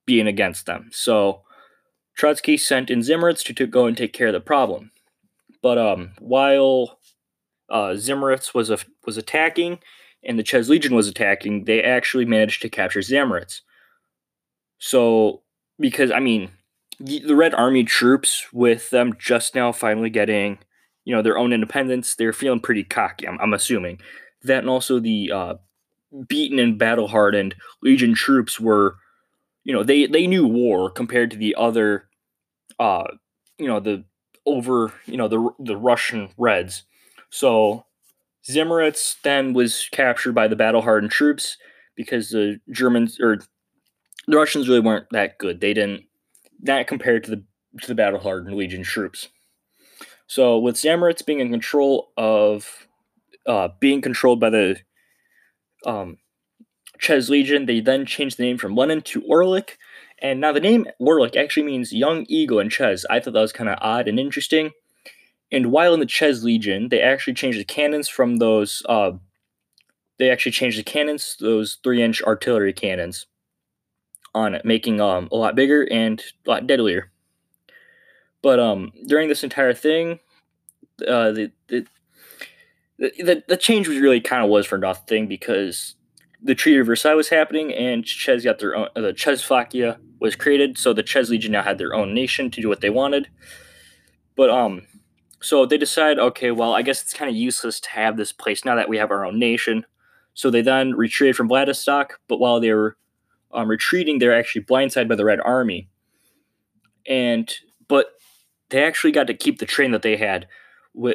being 0.05 0.27
against 0.27 0.65
them. 0.65 0.89
So 0.91 1.41
Trotsky 2.15 2.57
sent 2.57 2.89
in 2.89 3.03
Zimmerits 3.03 3.43
to, 3.43 3.53
to 3.53 3.67
go 3.67 3.85
and 3.85 3.97
take 3.97 4.13
care 4.13 4.27
of 4.27 4.33
the 4.33 4.39
problem. 4.39 4.91
But 5.61 5.77
um, 5.77 6.11
while 6.19 6.99
uh, 7.69 7.95
Zimmerits 7.95 8.53
was 8.53 8.69
a, 8.69 8.77
was 9.05 9.17
attacking 9.17 9.79
and 10.23 10.39
the 10.39 10.43
Chez 10.43 10.69
Legion 10.69 10.95
was 10.95 11.07
attacking, 11.07 11.65
they 11.65 11.83
actually 11.83 12.25
managed 12.25 12.61
to 12.61 12.69
capture 12.69 13.01
Zimmerits. 13.01 13.61
So 14.77 15.41
because 15.79 16.11
I 16.11 16.19
mean 16.19 16.51
the, 16.99 17.19
the 17.19 17.35
Red 17.35 17.53
Army 17.53 17.83
troops 17.83 18.45
with 18.53 18.89
them 18.89 19.15
just 19.19 19.55
now 19.55 19.71
finally 19.71 20.09
getting, 20.09 20.59
you 21.03 21.13
know, 21.13 21.21
their 21.21 21.37
own 21.37 21.51
independence, 21.51 22.15
they're 22.15 22.33
feeling 22.33 22.59
pretty 22.59 22.83
cocky. 22.83 23.27
I'm, 23.27 23.39
I'm 23.39 23.53
assuming 23.53 23.99
that, 24.43 24.59
and 24.59 24.69
also 24.69 24.99
the 24.99 25.31
uh, 25.31 25.53
beaten 26.27 26.59
and 26.59 26.77
battle 26.77 27.07
hardened 27.07 27.55
Legion 27.81 28.13
troops 28.13 28.59
were, 28.59 28.97
you 29.63 29.73
know, 29.73 29.83
they 29.83 30.05
they 30.07 30.27
knew 30.27 30.47
war 30.47 30.89
compared 30.89 31.31
to 31.31 31.37
the 31.37 31.55
other, 31.55 32.07
uh, 32.79 33.05
you 33.57 33.67
know, 33.67 33.79
the 33.79 34.03
over, 34.45 34.93
you 35.05 35.17
know, 35.17 35.27
the 35.27 35.49
the 35.59 35.77
Russian 35.77 36.29
Reds. 36.37 36.83
So 37.29 37.85
Zimmeritz 38.49 39.15
then 39.23 39.53
was 39.53 39.89
captured 39.91 40.33
by 40.33 40.47
the 40.47 40.55
battle 40.55 40.81
hardened 40.81 41.11
troops 41.11 41.57
because 41.95 42.29
the 42.29 42.59
Germans 42.71 43.19
or 43.19 43.39
the 44.27 44.37
Russians 44.37 44.67
really 44.67 44.81
weren't 44.81 45.09
that 45.11 45.37
good. 45.37 45.61
They 45.61 45.73
didn't 45.73 46.03
not 46.61 46.87
compared 46.87 47.23
to 47.25 47.31
the 47.31 47.43
to 47.81 47.87
the 47.87 47.95
battle 47.95 48.19
hardened 48.19 48.55
Legion 48.55 48.83
troops. 48.83 49.29
So 50.27 50.57
with 50.57 50.75
Zimmeritz 50.75 51.25
being 51.25 51.39
in 51.39 51.51
control 51.51 52.11
of 52.17 52.87
uh, 53.45 53.69
being 53.79 54.01
controlled 54.01 54.39
by 54.39 54.49
the 54.49 54.77
um, 55.85 56.17
Chez 56.99 57.29
Legion, 57.29 57.65
they 57.65 57.79
then 57.79 58.05
changed 58.05 58.37
the 58.37 58.43
name 58.43 58.57
from 58.57 58.75
Lenin 58.75 59.01
to 59.01 59.21
Orlik. 59.21 59.71
And 60.19 60.39
now 60.39 60.53
the 60.53 60.59
name 60.59 60.87
Orlik 61.01 61.35
actually 61.35 61.63
means 61.63 61.93
young 61.93 62.25
eagle 62.27 62.59
in 62.59 62.69
Chez. 62.69 63.05
I 63.09 63.19
thought 63.19 63.33
that 63.33 63.41
was 63.41 63.51
kind 63.53 63.69
of 63.69 63.77
odd 63.81 64.07
and 64.07 64.19
interesting. 64.19 64.71
And 65.51 65.71
while 65.71 65.93
in 65.93 65.99
the 65.99 66.07
Chez 66.07 66.43
Legion, 66.43 66.89
they 66.89 67.01
actually 67.01 67.33
changed 67.33 67.59
the 67.59 67.65
cannons 67.65 68.09
from 68.09 68.37
those. 68.37 68.81
Uh, 68.87 69.11
they 70.17 70.29
actually 70.29 70.53
changed 70.53 70.79
the 70.79 70.83
cannons, 70.83 71.35
those 71.39 71.77
three-inch 71.83 72.21
artillery 72.23 72.73
cannons, 72.73 73.27
on 74.33 74.55
it, 74.55 74.65
making 74.65 74.99
um 75.01 75.27
a 75.31 75.35
lot 75.35 75.55
bigger 75.55 75.87
and 75.91 76.23
a 76.45 76.49
lot 76.49 76.67
deadlier. 76.67 77.11
But 78.41 78.59
um 78.59 78.91
during 79.05 79.29
this 79.29 79.43
entire 79.43 79.73
thing, 79.73 80.19
uh 81.07 81.31
the 81.31 81.51
the 81.67 81.85
the, 82.97 83.43
the 83.47 83.57
change 83.57 83.87
was 83.87 83.97
really 83.97 84.21
kind 84.21 84.43
of 84.43 84.49
was 84.49 84.65
for 84.65 84.77
nothing 84.77 85.27
because 85.27 85.95
the 86.41 86.55
Treaty 86.55 86.79
of 86.79 86.85
Versailles 86.85 87.15
was 87.15 87.29
happening 87.29 87.73
and 87.73 88.05
Chez 88.05 88.43
got 88.43 88.59
their 88.59 88.75
own 88.75 88.87
the 88.95 89.13
Czechoslovakia 89.13 89.99
was 90.19 90.35
created, 90.35 90.77
so 90.77 90.93
the 90.93 91.03
Chez 91.03 91.29
Legion 91.29 91.51
now 91.51 91.63
had 91.63 91.77
their 91.77 91.93
own 91.93 92.13
nation 92.13 92.49
to 92.51 92.61
do 92.61 92.69
what 92.69 92.81
they 92.81 92.89
wanted. 92.89 93.27
But 94.35 94.49
um 94.49 94.83
so 95.41 95.65
they 95.65 95.77
decide, 95.77 96.17
okay, 96.17 96.51
well, 96.51 96.73
I 96.73 96.81
guess 96.81 97.03
it's 97.03 97.13
kind 97.13 97.29
of 97.29 97.35
useless 97.35 97.79
to 97.81 97.89
have 97.91 98.17
this 98.17 98.31
place 98.31 98.65
now 98.65 98.75
that 98.75 98.89
we 98.89 98.97
have 98.97 99.11
our 99.11 99.25
own 99.25 99.37
nation. 99.37 99.85
So 100.33 100.49
they 100.49 100.61
then 100.61 100.93
retreated 100.95 101.35
from 101.35 101.47
Vladivostok, 101.47 102.19
but 102.27 102.39
while 102.39 102.59
they 102.59 102.71
were 102.71 102.97
um, 103.53 103.69
retreating, 103.69 104.17
they're 104.17 104.35
actually 104.35 104.63
blindsided 104.65 105.07
by 105.07 105.15
the 105.15 105.25
Red 105.25 105.39
Army. 105.41 105.87
And 107.07 107.53
but 107.87 108.07
they 108.69 108.83
actually 108.83 109.11
got 109.11 109.27
to 109.27 109.33
keep 109.33 109.59
the 109.59 109.65
train 109.65 109.91
that 109.91 110.01
they 110.01 110.17
had 110.17 110.47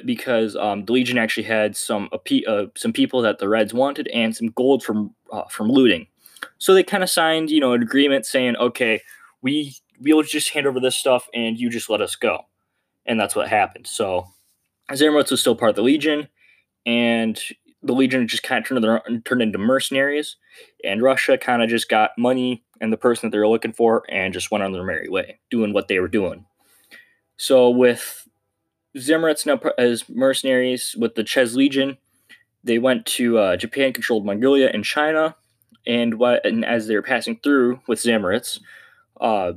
because 0.04 0.56
um, 0.56 0.84
the 0.84 0.92
Legion 0.92 1.18
actually 1.18 1.44
had 1.44 1.76
some 1.76 2.08
uh, 2.12 2.64
some 2.76 2.92
people 2.92 3.22
that 3.22 3.38
the 3.38 3.48
Reds 3.48 3.74
wanted 3.74 4.08
and 4.08 4.36
some 4.36 4.48
gold 4.48 4.82
from 4.82 5.14
uh, 5.32 5.44
from 5.48 5.68
looting. 5.68 6.06
So 6.58 6.74
they 6.74 6.82
kind 6.82 7.02
of 7.02 7.10
signed, 7.10 7.50
you 7.50 7.60
know, 7.60 7.72
an 7.72 7.82
agreement 7.82 8.26
saying, 8.26 8.56
okay, 8.56 9.02
we 9.42 9.74
we'll 10.00 10.22
just 10.22 10.50
hand 10.50 10.66
over 10.66 10.80
this 10.80 10.96
stuff 10.96 11.28
and 11.34 11.58
you 11.58 11.70
just 11.70 11.90
let 11.90 12.00
us 12.00 12.16
go, 12.16 12.46
and 13.06 13.18
that's 13.18 13.36
what 13.36 13.48
happened. 13.48 13.86
So 13.86 14.26
Zermowitz 14.92 15.30
was 15.30 15.40
still 15.40 15.56
part 15.56 15.70
of 15.70 15.76
the 15.76 15.82
Legion, 15.82 16.28
and 16.86 17.40
the 17.82 17.94
Legion 17.94 18.28
just 18.28 18.42
kind 18.42 18.62
of 18.62 18.68
turned, 18.68 18.84
their, 18.84 19.02
turned 19.24 19.42
into 19.42 19.58
mercenaries, 19.58 20.36
and 20.84 21.02
Russia 21.02 21.38
kind 21.38 21.62
of 21.62 21.70
just 21.70 21.88
got 21.88 22.10
money 22.18 22.64
and 22.80 22.92
the 22.92 22.96
person 22.96 23.28
that 23.28 23.34
they 23.34 23.38
were 23.38 23.48
looking 23.48 23.72
for 23.72 24.04
and 24.08 24.34
just 24.34 24.50
went 24.50 24.64
on 24.64 24.72
their 24.72 24.84
merry 24.84 25.08
way, 25.08 25.38
doing 25.50 25.72
what 25.72 25.88
they 25.88 25.98
were 25.98 26.08
doing. 26.08 26.44
So 27.36 27.70
with 27.70 28.26
Zimmerits 28.98 29.46
now 29.46 29.60
as 29.78 30.08
mercenaries 30.08 30.96
with 30.98 31.14
the 31.14 31.24
Chez 31.24 31.54
Legion, 31.54 31.98
they 32.64 32.78
went 32.78 33.06
to 33.06 33.38
uh, 33.38 33.56
Japan-controlled 33.56 34.26
Mongolia 34.26 34.70
and 34.72 34.84
China, 34.84 35.36
and 35.86 36.14
what 36.14 36.44
and 36.44 36.64
as 36.64 36.86
they 36.86 36.94
were 36.94 37.02
passing 37.02 37.38
through 37.42 37.80
with 37.86 38.00
Zimmerits, 38.00 38.60
uh, 39.20 39.52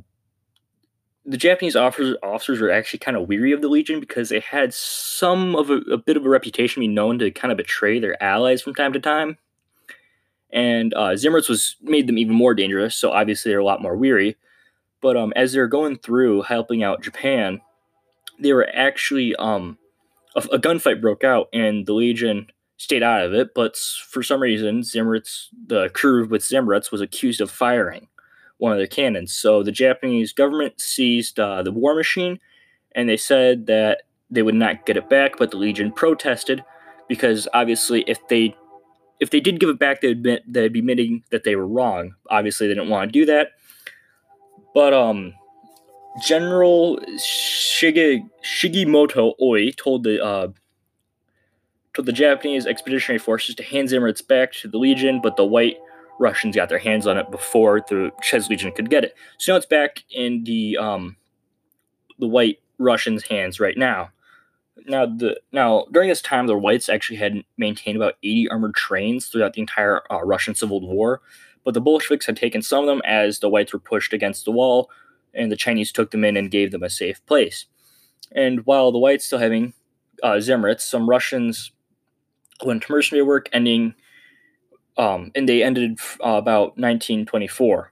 the 1.26 1.38
Japanese 1.38 1.76
officers, 1.76 2.18
officers 2.22 2.60
were 2.60 2.72
actually 2.72 3.00
kind 3.00 3.16
of 3.16 3.28
weary 3.28 3.54
of 3.54 3.62
the 3.62 3.70
Legion 3.70 4.00
because 4.00 4.30
they 4.30 4.42
had 4.42 4.74
some 4.74 5.56
of 5.56 5.70
a, 5.70 5.78
a, 5.92 5.98
bit 5.98 6.18
of 6.18 6.26
a 6.26 6.30
reputation 6.30 6.82
being 6.82 6.94
known 6.94 7.18
to 7.20 7.32
kind 7.32 7.52
of 7.52 7.58
betray 7.58 8.00
their 8.00 8.22
allies 8.22 8.62
from 8.62 8.76
time 8.76 8.94
to 8.94 9.00
time. 9.00 9.38
And 10.52 10.94
uh, 10.94 11.16
was 11.16 11.78
made 11.82 12.08
them 12.08 12.18
even 12.18 12.36
more 12.36 12.54
dangerous, 12.54 12.96
so 12.96 13.12
obviously 13.12 13.52
they're 13.52 13.60
a 13.60 13.66
lot 13.66 13.82
more 13.82 13.96
weary. 13.96 14.36
But 15.02 15.18
um, 15.18 15.34
as 15.36 15.54
they're 15.54 15.68
going 15.68 15.98
through 15.98 16.44
helping 16.44 16.84
out 16.84 17.02
Japan, 17.02 17.62
they 18.40 18.54
were 18.54 18.68
actually 18.74 19.36
um, 19.36 19.78
a, 20.36 20.40
a, 20.54 20.60
gunfight 20.60 21.02
broke 21.02 21.24
out, 21.24 21.48
and 21.54 21.86
the 21.86 21.94
Legion 21.94 22.48
stayed 22.78 23.04
out 23.04 23.26
of 23.26 23.34
it. 23.34 23.54
But 23.54 23.78
for 23.78 24.24
some 24.24 24.42
reason, 24.42 24.84
Zimmerits, 24.84 25.50
the 25.68 25.90
crew 25.90 26.28
with 26.28 26.44
Zimmerits, 26.44 26.92
was 26.92 27.02
accused 27.02 27.42
of 27.42 27.52
firing 27.52 28.08
one 28.58 28.72
of 28.72 28.78
their 28.78 28.88
cannons. 28.88 29.34
So 29.34 29.64
the 29.64 29.72
Japanese 29.72 30.34
government 30.34 30.80
seized 30.80 31.40
uh, 31.40 31.64
the 31.64 31.72
war 31.72 31.96
machine, 31.96 32.40
and 32.94 33.10
they 33.10 33.18
said 33.18 33.68
that 33.68 34.04
they 34.30 34.42
would 34.42 34.56
not 34.56 34.86
get 34.86 34.98
it 34.98 35.10
back. 35.10 35.38
But 35.38 35.52
the 35.52 35.58
Legion 35.58 35.92
protested 35.92 36.64
because 37.08 37.48
obviously, 37.54 38.04
if 38.08 38.28
they 38.28 38.56
if 39.20 39.30
they 39.30 39.40
did 39.40 39.60
give 39.60 39.70
it 39.70 39.80
back, 39.80 40.02
they'd, 40.02 40.18
admit, 40.18 40.44
they'd 40.48 40.74
be 40.74 40.80
admitting 40.80 41.24
that 41.32 41.44
they 41.44 41.56
were 41.56 41.68
wrong. 41.68 42.16
Obviously, 42.30 42.68
they 42.68 42.74
didn't 42.74 42.90
want 42.90 43.08
to 43.08 43.20
do 43.20 43.26
that. 43.26 43.52
But 44.74 44.94
um, 44.94 45.34
General 46.22 46.98
Shige, 47.18 48.30
Shigemoto 48.44 49.34
Oi 49.42 49.72
told 49.72 50.04
the 50.04 50.24
uh, 50.24 50.48
told 51.94 52.06
the 52.06 52.14
Japanese 52.14 52.66
expeditionary 52.66 53.20
forces 53.20 53.56
to 53.56 53.64
hand 53.64 53.90
Zimmerits 53.90 54.22
back 54.22 54.52
to 54.54 54.68
the 54.68 54.78
Legion, 54.78 55.22
but 55.22 55.38
the 55.38 55.46
white 55.46 55.78
Russians 56.20 56.56
got 56.56 56.70
their 56.70 56.80
hands 56.80 57.08
on 57.08 57.18
it 57.18 57.32
before 57.32 57.82
the 57.82 58.12
Chez 58.22 58.50
Legion 58.50 58.72
could 58.72 58.90
get 58.90 59.04
it. 59.04 59.16
So 59.38 59.54
now 59.54 59.58
it's 59.58 59.66
back 59.66 60.04
in 60.12 60.44
the 60.44 60.78
um, 60.78 61.18
the 62.20 62.28
white 62.28 62.60
Russians' 62.78 63.28
hands 63.28 63.60
right 63.60 63.78
now. 63.78 64.12
Now 64.86 65.06
the 65.06 65.40
now 65.52 65.86
during 65.92 66.10
this 66.10 66.22
time, 66.22 66.48
the 66.48 66.58
whites 66.58 66.90
actually 66.90 67.18
had 67.18 67.44
maintained 67.58 67.96
about 67.96 68.16
80 68.24 68.50
armored 68.50 68.76
trains 68.76 69.28
throughout 69.28 69.54
the 69.54 69.62
entire 69.62 70.02
uh, 70.12 70.24
Russian 70.24 70.56
Civil 70.56 70.82
War, 70.82 71.22
but 71.64 71.74
the 71.74 71.82
Bolsheviks 71.82 72.26
had 72.26 72.38
taken 72.38 72.62
some 72.62 72.82
of 72.82 72.88
them 72.88 73.02
as 73.04 73.40
the 73.40 73.50
whites 73.50 73.74
were 73.74 73.80
pushed 73.80 74.14
against 74.14 74.46
the 74.46 74.52
wall, 74.52 74.90
and 75.34 75.52
the 75.52 75.56
Chinese 75.56 75.92
took 75.92 76.12
them 76.12 76.24
in 76.24 76.38
and 76.38 76.52
gave 76.52 76.72
them 76.72 76.84
a 76.84 76.90
safe 76.90 77.26
place. 77.26 77.66
And 78.32 78.66
while 78.66 78.92
the 78.92 79.00
whites 79.00 79.26
still 79.26 79.40
having 79.40 79.74
uh, 80.22 80.40
Zimmerits, 80.40 80.84
some 80.84 81.10
Russians 81.10 81.72
went 82.64 82.84
to 82.84 82.92
mercenary 82.92 83.26
work, 83.26 83.50
ending 83.52 83.96
um, 84.98 85.32
and 85.36 85.50
they 85.50 85.64
ended 85.64 86.00
uh, 86.24 86.38
about 86.38 86.78
1924. 86.78 87.92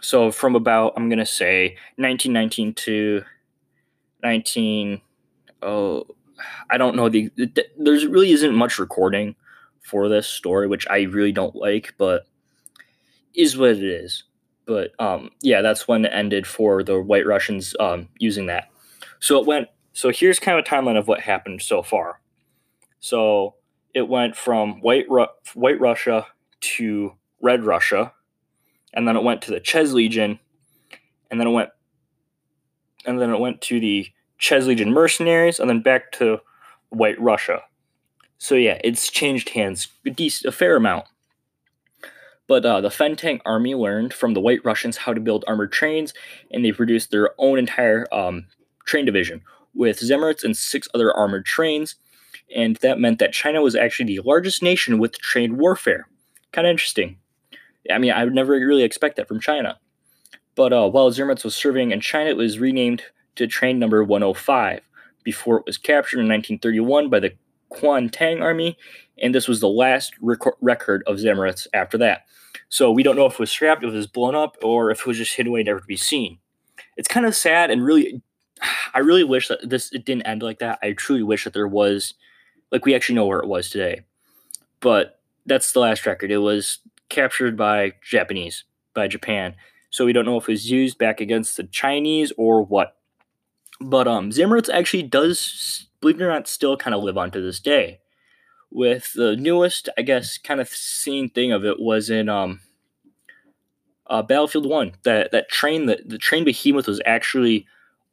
So 0.00 0.32
from 0.32 0.56
about 0.56 0.94
I'm 0.96 1.08
gonna 1.08 1.24
say 1.26 1.76
1919 1.96 2.74
to 2.74 3.24
19 4.22 5.00
oh 5.62 6.06
I 6.70 6.76
don't 6.76 6.96
know 6.96 7.08
the 7.08 7.30
there's 7.78 8.06
really 8.06 8.32
isn't 8.32 8.54
much 8.54 8.78
recording 8.78 9.36
for 9.80 10.08
this 10.08 10.26
story, 10.26 10.66
which 10.66 10.86
I 10.88 11.02
really 11.02 11.32
don't 11.32 11.54
like, 11.54 11.94
but 11.98 12.26
is 13.34 13.56
what 13.56 13.70
it 13.70 13.84
is. 13.84 14.24
But 14.72 14.98
um, 14.98 15.30
yeah, 15.42 15.60
that's 15.60 15.86
when 15.86 16.06
it 16.06 16.12
ended 16.14 16.46
for 16.46 16.82
the 16.82 16.98
White 16.98 17.26
Russians 17.26 17.76
um, 17.78 18.08
using 18.18 18.46
that. 18.46 18.70
So 19.20 19.38
it 19.38 19.46
went. 19.46 19.68
So 19.92 20.10
here's 20.10 20.38
kind 20.38 20.58
of 20.58 20.64
a 20.64 20.68
timeline 20.68 20.98
of 20.98 21.06
what 21.06 21.20
happened 21.20 21.60
so 21.60 21.82
far. 21.82 22.22
So 22.98 23.56
it 23.94 24.08
went 24.08 24.34
from 24.34 24.80
White 24.80 25.04
Ru- 25.10 25.26
White 25.52 25.78
Russia 25.78 26.26
to 26.76 27.12
Red 27.42 27.64
Russia, 27.64 28.14
and 28.94 29.06
then 29.06 29.14
it 29.14 29.22
went 29.22 29.42
to 29.42 29.50
the 29.50 29.60
Chez 29.60 29.92
Legion, 29.92 30.38
and 31.30 31.38
then 31.38 31.48
it 31.48 31.50
went, 31.52 31.68
and 33.04 33.20
then 33.20 33.28
it 33.28 33.40
went 33.40 33.60
to 33.62 33.78
the 33.78 34.06
Chez 34.38 34.66
Legion 34.66 34.90
mercenaries, 34.90 35.60
and 35.60 35.68
then 35.68 35.82
back 35.82 36.12
to 36.12 36.38
White 36.88 37.20
Russia. 37.20 37.60
So 38.38 38.54
yeah, 38.54 38.80
it's 38.82 39.10
changed 39.10 39.50
hands 39.50 39.88
a, 40.06 40.14
a 40.46 40.52
fair 40.52 40.76
amount. 40.76 41.04
But 42.52 42.66
uh, 42.66 42.82
the 42.82 42.90
Fengtian 42.90 43.40
army 43.46 43.74
learned 43.74 44.12
from 44.12 44.34
the 44.34 44.40
White 44.40 44.62
Russians 44.62 44.98
how 44.98 45.14
to 45.14 45.20
build 45.22 45.42
armored 45.48 45.72
trains, 45.72 46.12
and 46.50 46.62
they 46.62 46.70
produced 46.70 47.10
their 47.10 47.30
own 47.38 47.58
entire 47.58 48.06
um, 48.12 48.44
train 48.84 49.06
division 49.06 49.40
with 49.74 50.00
Zemrets 50.00 50.44
and 50.44 50.54
six 50.54 50.86
other 50.92 51.16
armored 51.16 51.46
trains. 51.46 51.94
And 52.54 52.76
that 52.82 53.00
meant 53.00 53.20
that 53.20 53.32
China 53.32 53.62
was 53.62 53.74
actually 53.74 54.04
the 54.04 54.22
largest 54.22 54.62
nation 54.62 54.98
with 54.98 55.18
trained 55.18 55.56
warfare. 55.56 56.08
Kind 56.52 56.66
of 56.66 56.72
interesting. 56.72 57.16
I 57.90 57.96
mean, 57.96 58.12
I 58.12 58.22
would 58.22 58.34
never 58.34 58.52
really 58.52 58.82
expect 58.82 59.16
that 59.16 59.28
from 59.28 59.40
China. 59.40 59.78
But 60.54 60.74
uh, 60.74 60.90
while 60.90 61.10
Zemrets 61.10 61.44
was 61.44 61.56
serving 61.56 61.90
in 61.90 62.02
China, 62.02 62.28
it 62.28 62.36
was 62.36 62.58
renamed 62.58 63.04
to 63.36 63.46
Train 63.46 63.78
Number 63.78 64.04
105 64.04 64.82
before 65.24 65.56
it 65.56 65.64
was 65.64 65.78
captured 65.78 66.20
in 66.20 66.28
1931 66.28 67.08
by 67.08 67.18
the 67.18 67.32
Kuomintang 67.74 68.40
Army, 68.40 68.76
and 69.20 69.34
this 69.34 69.48
was 69.48 69.60
the 69.60 69.68
last 69.68 70.14
rec- 70.20 70.56
record 70.60 71.02
of 71.06 71.16
Zemrets 71.16 71.66
after 71.72 71.98
that. 71.98 72.26
So 72.68 72.90
we 72.90 73.02
don't 73.02 73.16
know 73.16 73.26
if 73.26 73.34
it 73.34 73.40
was 73.40 73.50
scrapped, 73.50 73.84
if 73.84 73.92
it 73.92 73.96
was 73.96 74.06
blown 74.06 74.34
up, 74.34 74.56
or 74.62 74.90
if 74.90 75.00
it 75.00 75.06
was 75.06 75.18
just 75.18 75.34
hidden 75.36 75.50
away, 75.50 75.62
never 75.62 75.80
to 75.80 75.86
be 75.86 75.96
seen. 75.96 76.38
It's 76.96 77.08
kind 77.08 77.26
of 77.26 77.34
sad, 77.34 77.70
and 77.70 77.84
really, 77.84 78.22
I 78.94 79.00
really 79.00 79.24
wish 79.24 79.48
that 79.48 79.68
this 79.68 79.92
it 79.92 80.04
didn't 80.04 80.26
end 80.26 80.42
like 80.42 80.58
that. 80.60 80.78
I 80.82 80.92
truly 80.92 81.22
wish 81.22 81.44
that 81.44 81.52
there 81.52 81.68
was, 81.68 82.14
like, 82.70 82.84
we 82.84 82.94
actually 82.94 83.16
know 83.16 83.26
where 83.26 83.40
it 83.40 83.48
was 83.48 83.70
today. 83.70 84.02
But 84.80 85.20
that's 85.46 85.72
the 85.72 85.80
last 85.80 86.06
record. 86.06 86.30
It 86.30 86.38
was 86.38 86.78
captured 87.08 87.56
by 87.56 87.92
Japanese, 88.02 88.64
by 88.94 89.08
Japan. 89.08 89.54
So 89.90 90.06
we 90.06 90.12
don't 90.12 90.24
know 90.24 90.38
if 90.38 90.48
it 90.48 90.52
was 90.52 90.70
used 90.70 90.98
back 90.98 91.20
against 91.20 91.56
the 91.56 91.64
Chinese 91.64 92.32
or 92.36 92.64
what. 92.64 92.96
But 93.80 94.08
um, 94.08 94.30
Zemrets 94.30 94.70
actually 94.72 95.02
does, 95.02 95.88
believe 96.02 96.20
it 96.20 96.24
or 96.24 96.28
not, 96.28 96.48
still 96.48 96.76
kind 96.76 96.94
of 96.94 97.02
live 97.02 97.16
on 97.16 97.30
to 97.30 97.40
this 97.40 97.60
day. 97.60 98.00
With 98.70 99.12
the 99.14 99.36
newest, 99.36 99.88
I 99.96 100.02
guess, 100.02 100.36
kind 100.36 100.60
of 100.60 100.68
seen 100.68 101.30
thing 101.30 101.52
of 101.52 101.64
it 101.64 101.80
was 101.80 102.10
in 102.10 102.28
um, 102.28 102.60
uh, 104.08 104.22
Battlefield 104.22 104.66
One. 104.66 104.92
That 105.04 105.30
that 105.32 105.48
train, 105.48 105.86
that 105.86 106.08
the 106.08 106.18
train 106.18 106.44
behemoth 106.44 106.88
was 106.88 107.00
actually 107.06 107.66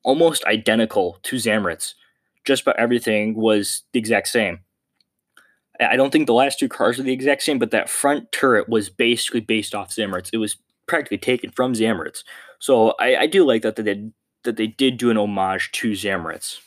almost 0.03 0.45
identical 0.45 1.17
to 1.23 1.37
Zamrets. 1.37 1.95
Just 2.45 2.61
about 2.61 2.79
everything 2.79 3.35
was 3.35 3.83
the 3.91 3.99
exact 3.99 4.27
same. 4.27 4.59
I 5.79 5.95
don't 5.95 6.11
think 6.11 6.27
the 6.27 6.33
last 6.33 6.59
two 6.59 6.67
cars 6.67 6.99
are 6.99 7.03
the 7.03 7.13
exact 7.13 7.41
same, 7.41 7.57
but 7.57 7.71
that 7.71 7.89
front 7.89 8.31
turret 8.33 8.67
was 8.67 8.89
basically 8.89 9.39
based 9.39 9.73
off 9.73 9.91
Zamrets. 9.91 10.29
It 10.33 10.37
was 10.37 10.57
practically 10.87 11.17
taken 11.17 11.51
from 11.51 11.73
Zamrets. 11.73 12.23
So 12.59 12.95
I, 12.99 13.15
I 13.15 13.27
do 13.27 13.45
like 13.45 13.61
that 13.61 13.77
that 13.77 13.83
they 13.83 13.93
did 13.95 14.13
that 14.43 14.57
they 14.57 14.67
did 14.67 14.97
do 14.97 15.09
an 15.09 15.17
homage 15.17 15.71
to 15.73 15.91
Zamrets. 15.91 16.59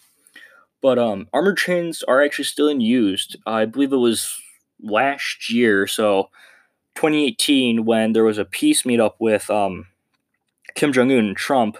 But 0.83 0.99
um, 0.99 1.29
armored 1.33 1.57
trains 1.57 2.03
are 2.03 2.23
actually 2.23 2.45
still 2.45 2.69
in 2.69 2.81
use. 2.81 3.37
I 3.47 3.65
believe 3.65 3.93
it 3.93 3.97
was 3.97 4.37
last 4.83 5.49
year, 5.49 5.87
so 5.87 6.25
2018, 6.97 7.85
when 7.85 8.13
there 8.13 8.25
was 8.25 8.37
a 8.37 8.45
peace 8.45 8.83
meetup 8.83 9.15
with 9.21 9.49
um, 9.49 9.87
Kim 10.75 10.93
Jong 10.93 11.11
Un 11.11 11.19
and 11.19 11.37
Trump. 11.37 11.79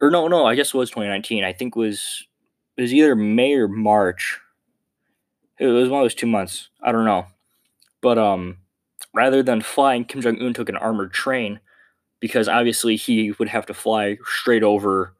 Or 0.00 0.10
no, 0.10 0.28
no, 0.28 0.44
I 0.44 0.54
guess 0.56 0.74
it 0.74 0.78
was 0.78 0.90
2019. 0.90 1.44
I 1.44 1.52
think 1.52 1.76
it 1.76 1.78
was 1.78 2.26
it 2.76 2.82
was 2.82 2.92
either 2.92 3.14
May 3.14 3.54
or 3.54 3.68
March. 3.68 4.40
It 5.58 5.66
was 5.66 5.88
one 5.88 6.00
of 6.00 6.04
those 6.04 6.14
two 6.14 6.26
months. 6.26 6.68
I 6.82 6.92
don't 6.92 7.06
know, 7.06 7.26
but 8.02 8.18
um, 8.18 8.58
rather 9.14 9.42
than 9.42 9.62
flying, 9.62 10.04
Kim 10.04 10.20
Jong 10.20 10.40
Un 10.40 10.52
took 10.52 10.68
an 10.68 10.76
armored 10.76 11.12
train 11.12 11.60
because 12.20 12.48
obviously 12.48 12.96
he 12.96 13.32
would 13.38 13.48
have 13.48 13.66
to 13.66 13.74
fly 13.74 14.18
straight 14.24 14.62
over 14.62 15.14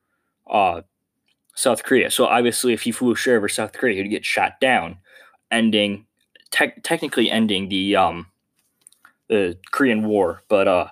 uh, 0.50 0.82
South 1.56 1.82
Korea. 1.82 2.10
So 2.10 2.26
obviously, 2.26 2.72
if 2.72 2.82
he 2.82 2.92
flew 2.92 3.16
straight 3.16 3.36
over 3.36 3.48
South 3.48 3.72
Korea, 3.72 4.02
he'd 4.02 4.08
get 4.10 4.24
shot 4.24 4.60
down, 4.60 4.98
ending 5.50 6.06
te- 6.50 6.80
technically 6.82 7.30
ending 7.30 7.68
the 7.68 7.96
um, 7.96 8.26
the 9.28 9.58
Korean 9.72 10.06
War. 10.06 10.42
But 10.48 10.68
uh, 10.68 10.88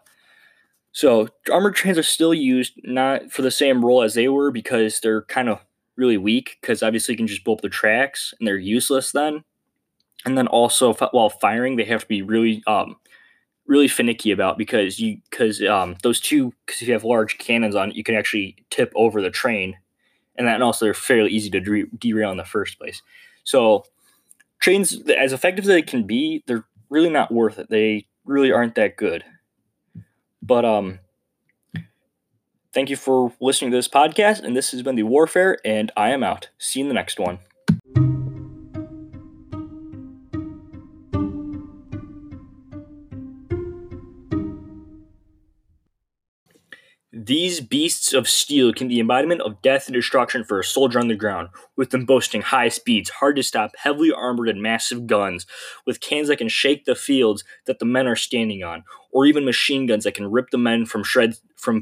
so 0.92 1.28
armored 1.52 1.76
trains 1.76 1.98
are 1.98 2.02
still 2.02 2.34
used 2.34 2.72
not 2.82 3.30
for 3.30 3.42
the 3.42 3.50
same 3.50 3.84
role 3.84 4.02
as 4.02 4.14
they 4.14 4.28
were 4.28 4.50
because 4.50 5.00
they're 5.00 5.22
kind 5.22 5.48
of 5.48 5.60
really 5.96 6.16
weak 6.16 6.58
because 6.60 6.82
obviously 6.82 7.12
you 7.12 7.18
can 7.18 7.26
just 7.26 7.44
blow 7.44 7.54
up 7.54 7.60
the 7.60 7.68
tracks 7.68 8.34
and 8.38 8.48
they're 8.48 8.56
useless 8.56 9.12
then. 9.12 9.44
And 10.24 10.38
then 10.38 10.46
also 10.46 10.94
while 10.94 11.28
firing, 11.28 11.76
they 11.76 11.84
have 11.84 12.02
to 12.02 12.08
be 12.08 12.22
really 12.22 12.62
um, 12.66 12.96
really 13.66 13.88
finicky 13.88 14.30
about 14.30 14.56
because 14.56 14.98
you 14.98 15.18
because 15.30 15.62
um, 15.62 15.96
those 16.02 16.20
two 16.20 16.54
because 16.64 16.80
if 16.80 16.88
you 16.88 16.94
have 16.94 17.04
large 17.04 17.36
cannons 17.36 17.74
on 17.74 17.90
you 17.90 18.02
can 18.02 18.14
actually 18.14 18.56
tip 18.70 18.90
over 18.96 19.20
the 19.20 19.30
train, 19.30 19.76
and 20.36 20.46
then 20.46 20.62
also 20.62 20.84
they're 20.84 20.94
fairly 20.94 21.30
easy 21.30 21.50
to 21.50 21.60
de- 21.60 21.86
derail 21.98 22.30
in 22.30 22.36
the 22.36 22.44
first 22.44 22.78
place. 22.78 23.02
So 23.44 23.84
trains, 24.60 25.00
as 25.10 25.32
effective 25.32 25.64
as 25.64 25.68
they 25.68 25.82
can 25.82 26.04
be, 26.04 26.42
they're 26.46 26.64
really 26.88 27.10
not 27.10 27.32
worth 27.32 27.58
it. 27.58 27.70
They 27.70 28.06
really 28.24 28.52
aren't 28.52 28.74
that 28.76 28.96
good. 28.96 29.24
But 30.42 30.64
um, 30.64 31.00
thank 32.72 32.90
you 32.90 32.96
for 32.96 33.32
listening 33.40 33.70
to 33.70 33.76
this 33.76 33.88
podcast, 33.88 34.42
and 34.42 34.56
this 34.56 34.72
has 34.72 34.82
been 34.82 34.96
the 34.96 35.02
Warfare, 35.04 35.58
and 35.64 35.90
I 35.96 36.10
am 36.10 36.22
out. 36.22 36.48
See 36.58 36.80
you 36.80 36.84
in 36.84 36.88
the 36.88 36.94
next 36.94 37.18
one. 37.18 37.38
These 47.26 47.62
beasts 47.62 48.12
of 48.12 48.28
steel 48.28 48.74
can 48.74 48.86
be 48.86 48.96
the 48.96 49.00
embodiment 49.00 49.40
of 49.40 49.62
death 49.62 49.86
and 49.86 49.94
destruction 49.94 50.44
for 50.44 50.60
a 50.60 50.64
soldier 50.64 50.98
on 50.98 51.08
the 51.08 51.14
ground, 51.14 51.48
with 51.74 51.88
them 51.88 52.04
boasting 52.04 52.42
high 52.42 52.68
speeds, 52.68 53.08
hard 53.08 53.36
to 53.36 53.42
stop, 53.42 53.70
heavily 53.78 54.12
armored, 54.12 54.50
and 54.50 54.60
massive 54.60 55.06
guns, 55.06 55.46
with 55.86 56.02
cans 56.02 56.28
that 56.28 56.36
can 56.36 56.50
shake 56.50 56.84
the 56.84 56.94
fields 56.94 57.42
that 57.64 57.78
the 57.78 57.86
men 57.86 58.06
are 58.06 58.14
standing 58.14 58.62
on, 58.62 58.84
or 59.10 59.24
even 59.24 59.46
machine 59.46 59.86
guns 59.86 60.04
that 60.04 60.12
can 60.12 60.30
rip 60.30 60.50
the 60.50 60.58
men 60.58 60.84
from 60.84 61.02
shreds 61.02 61.40
from 61.56 61.80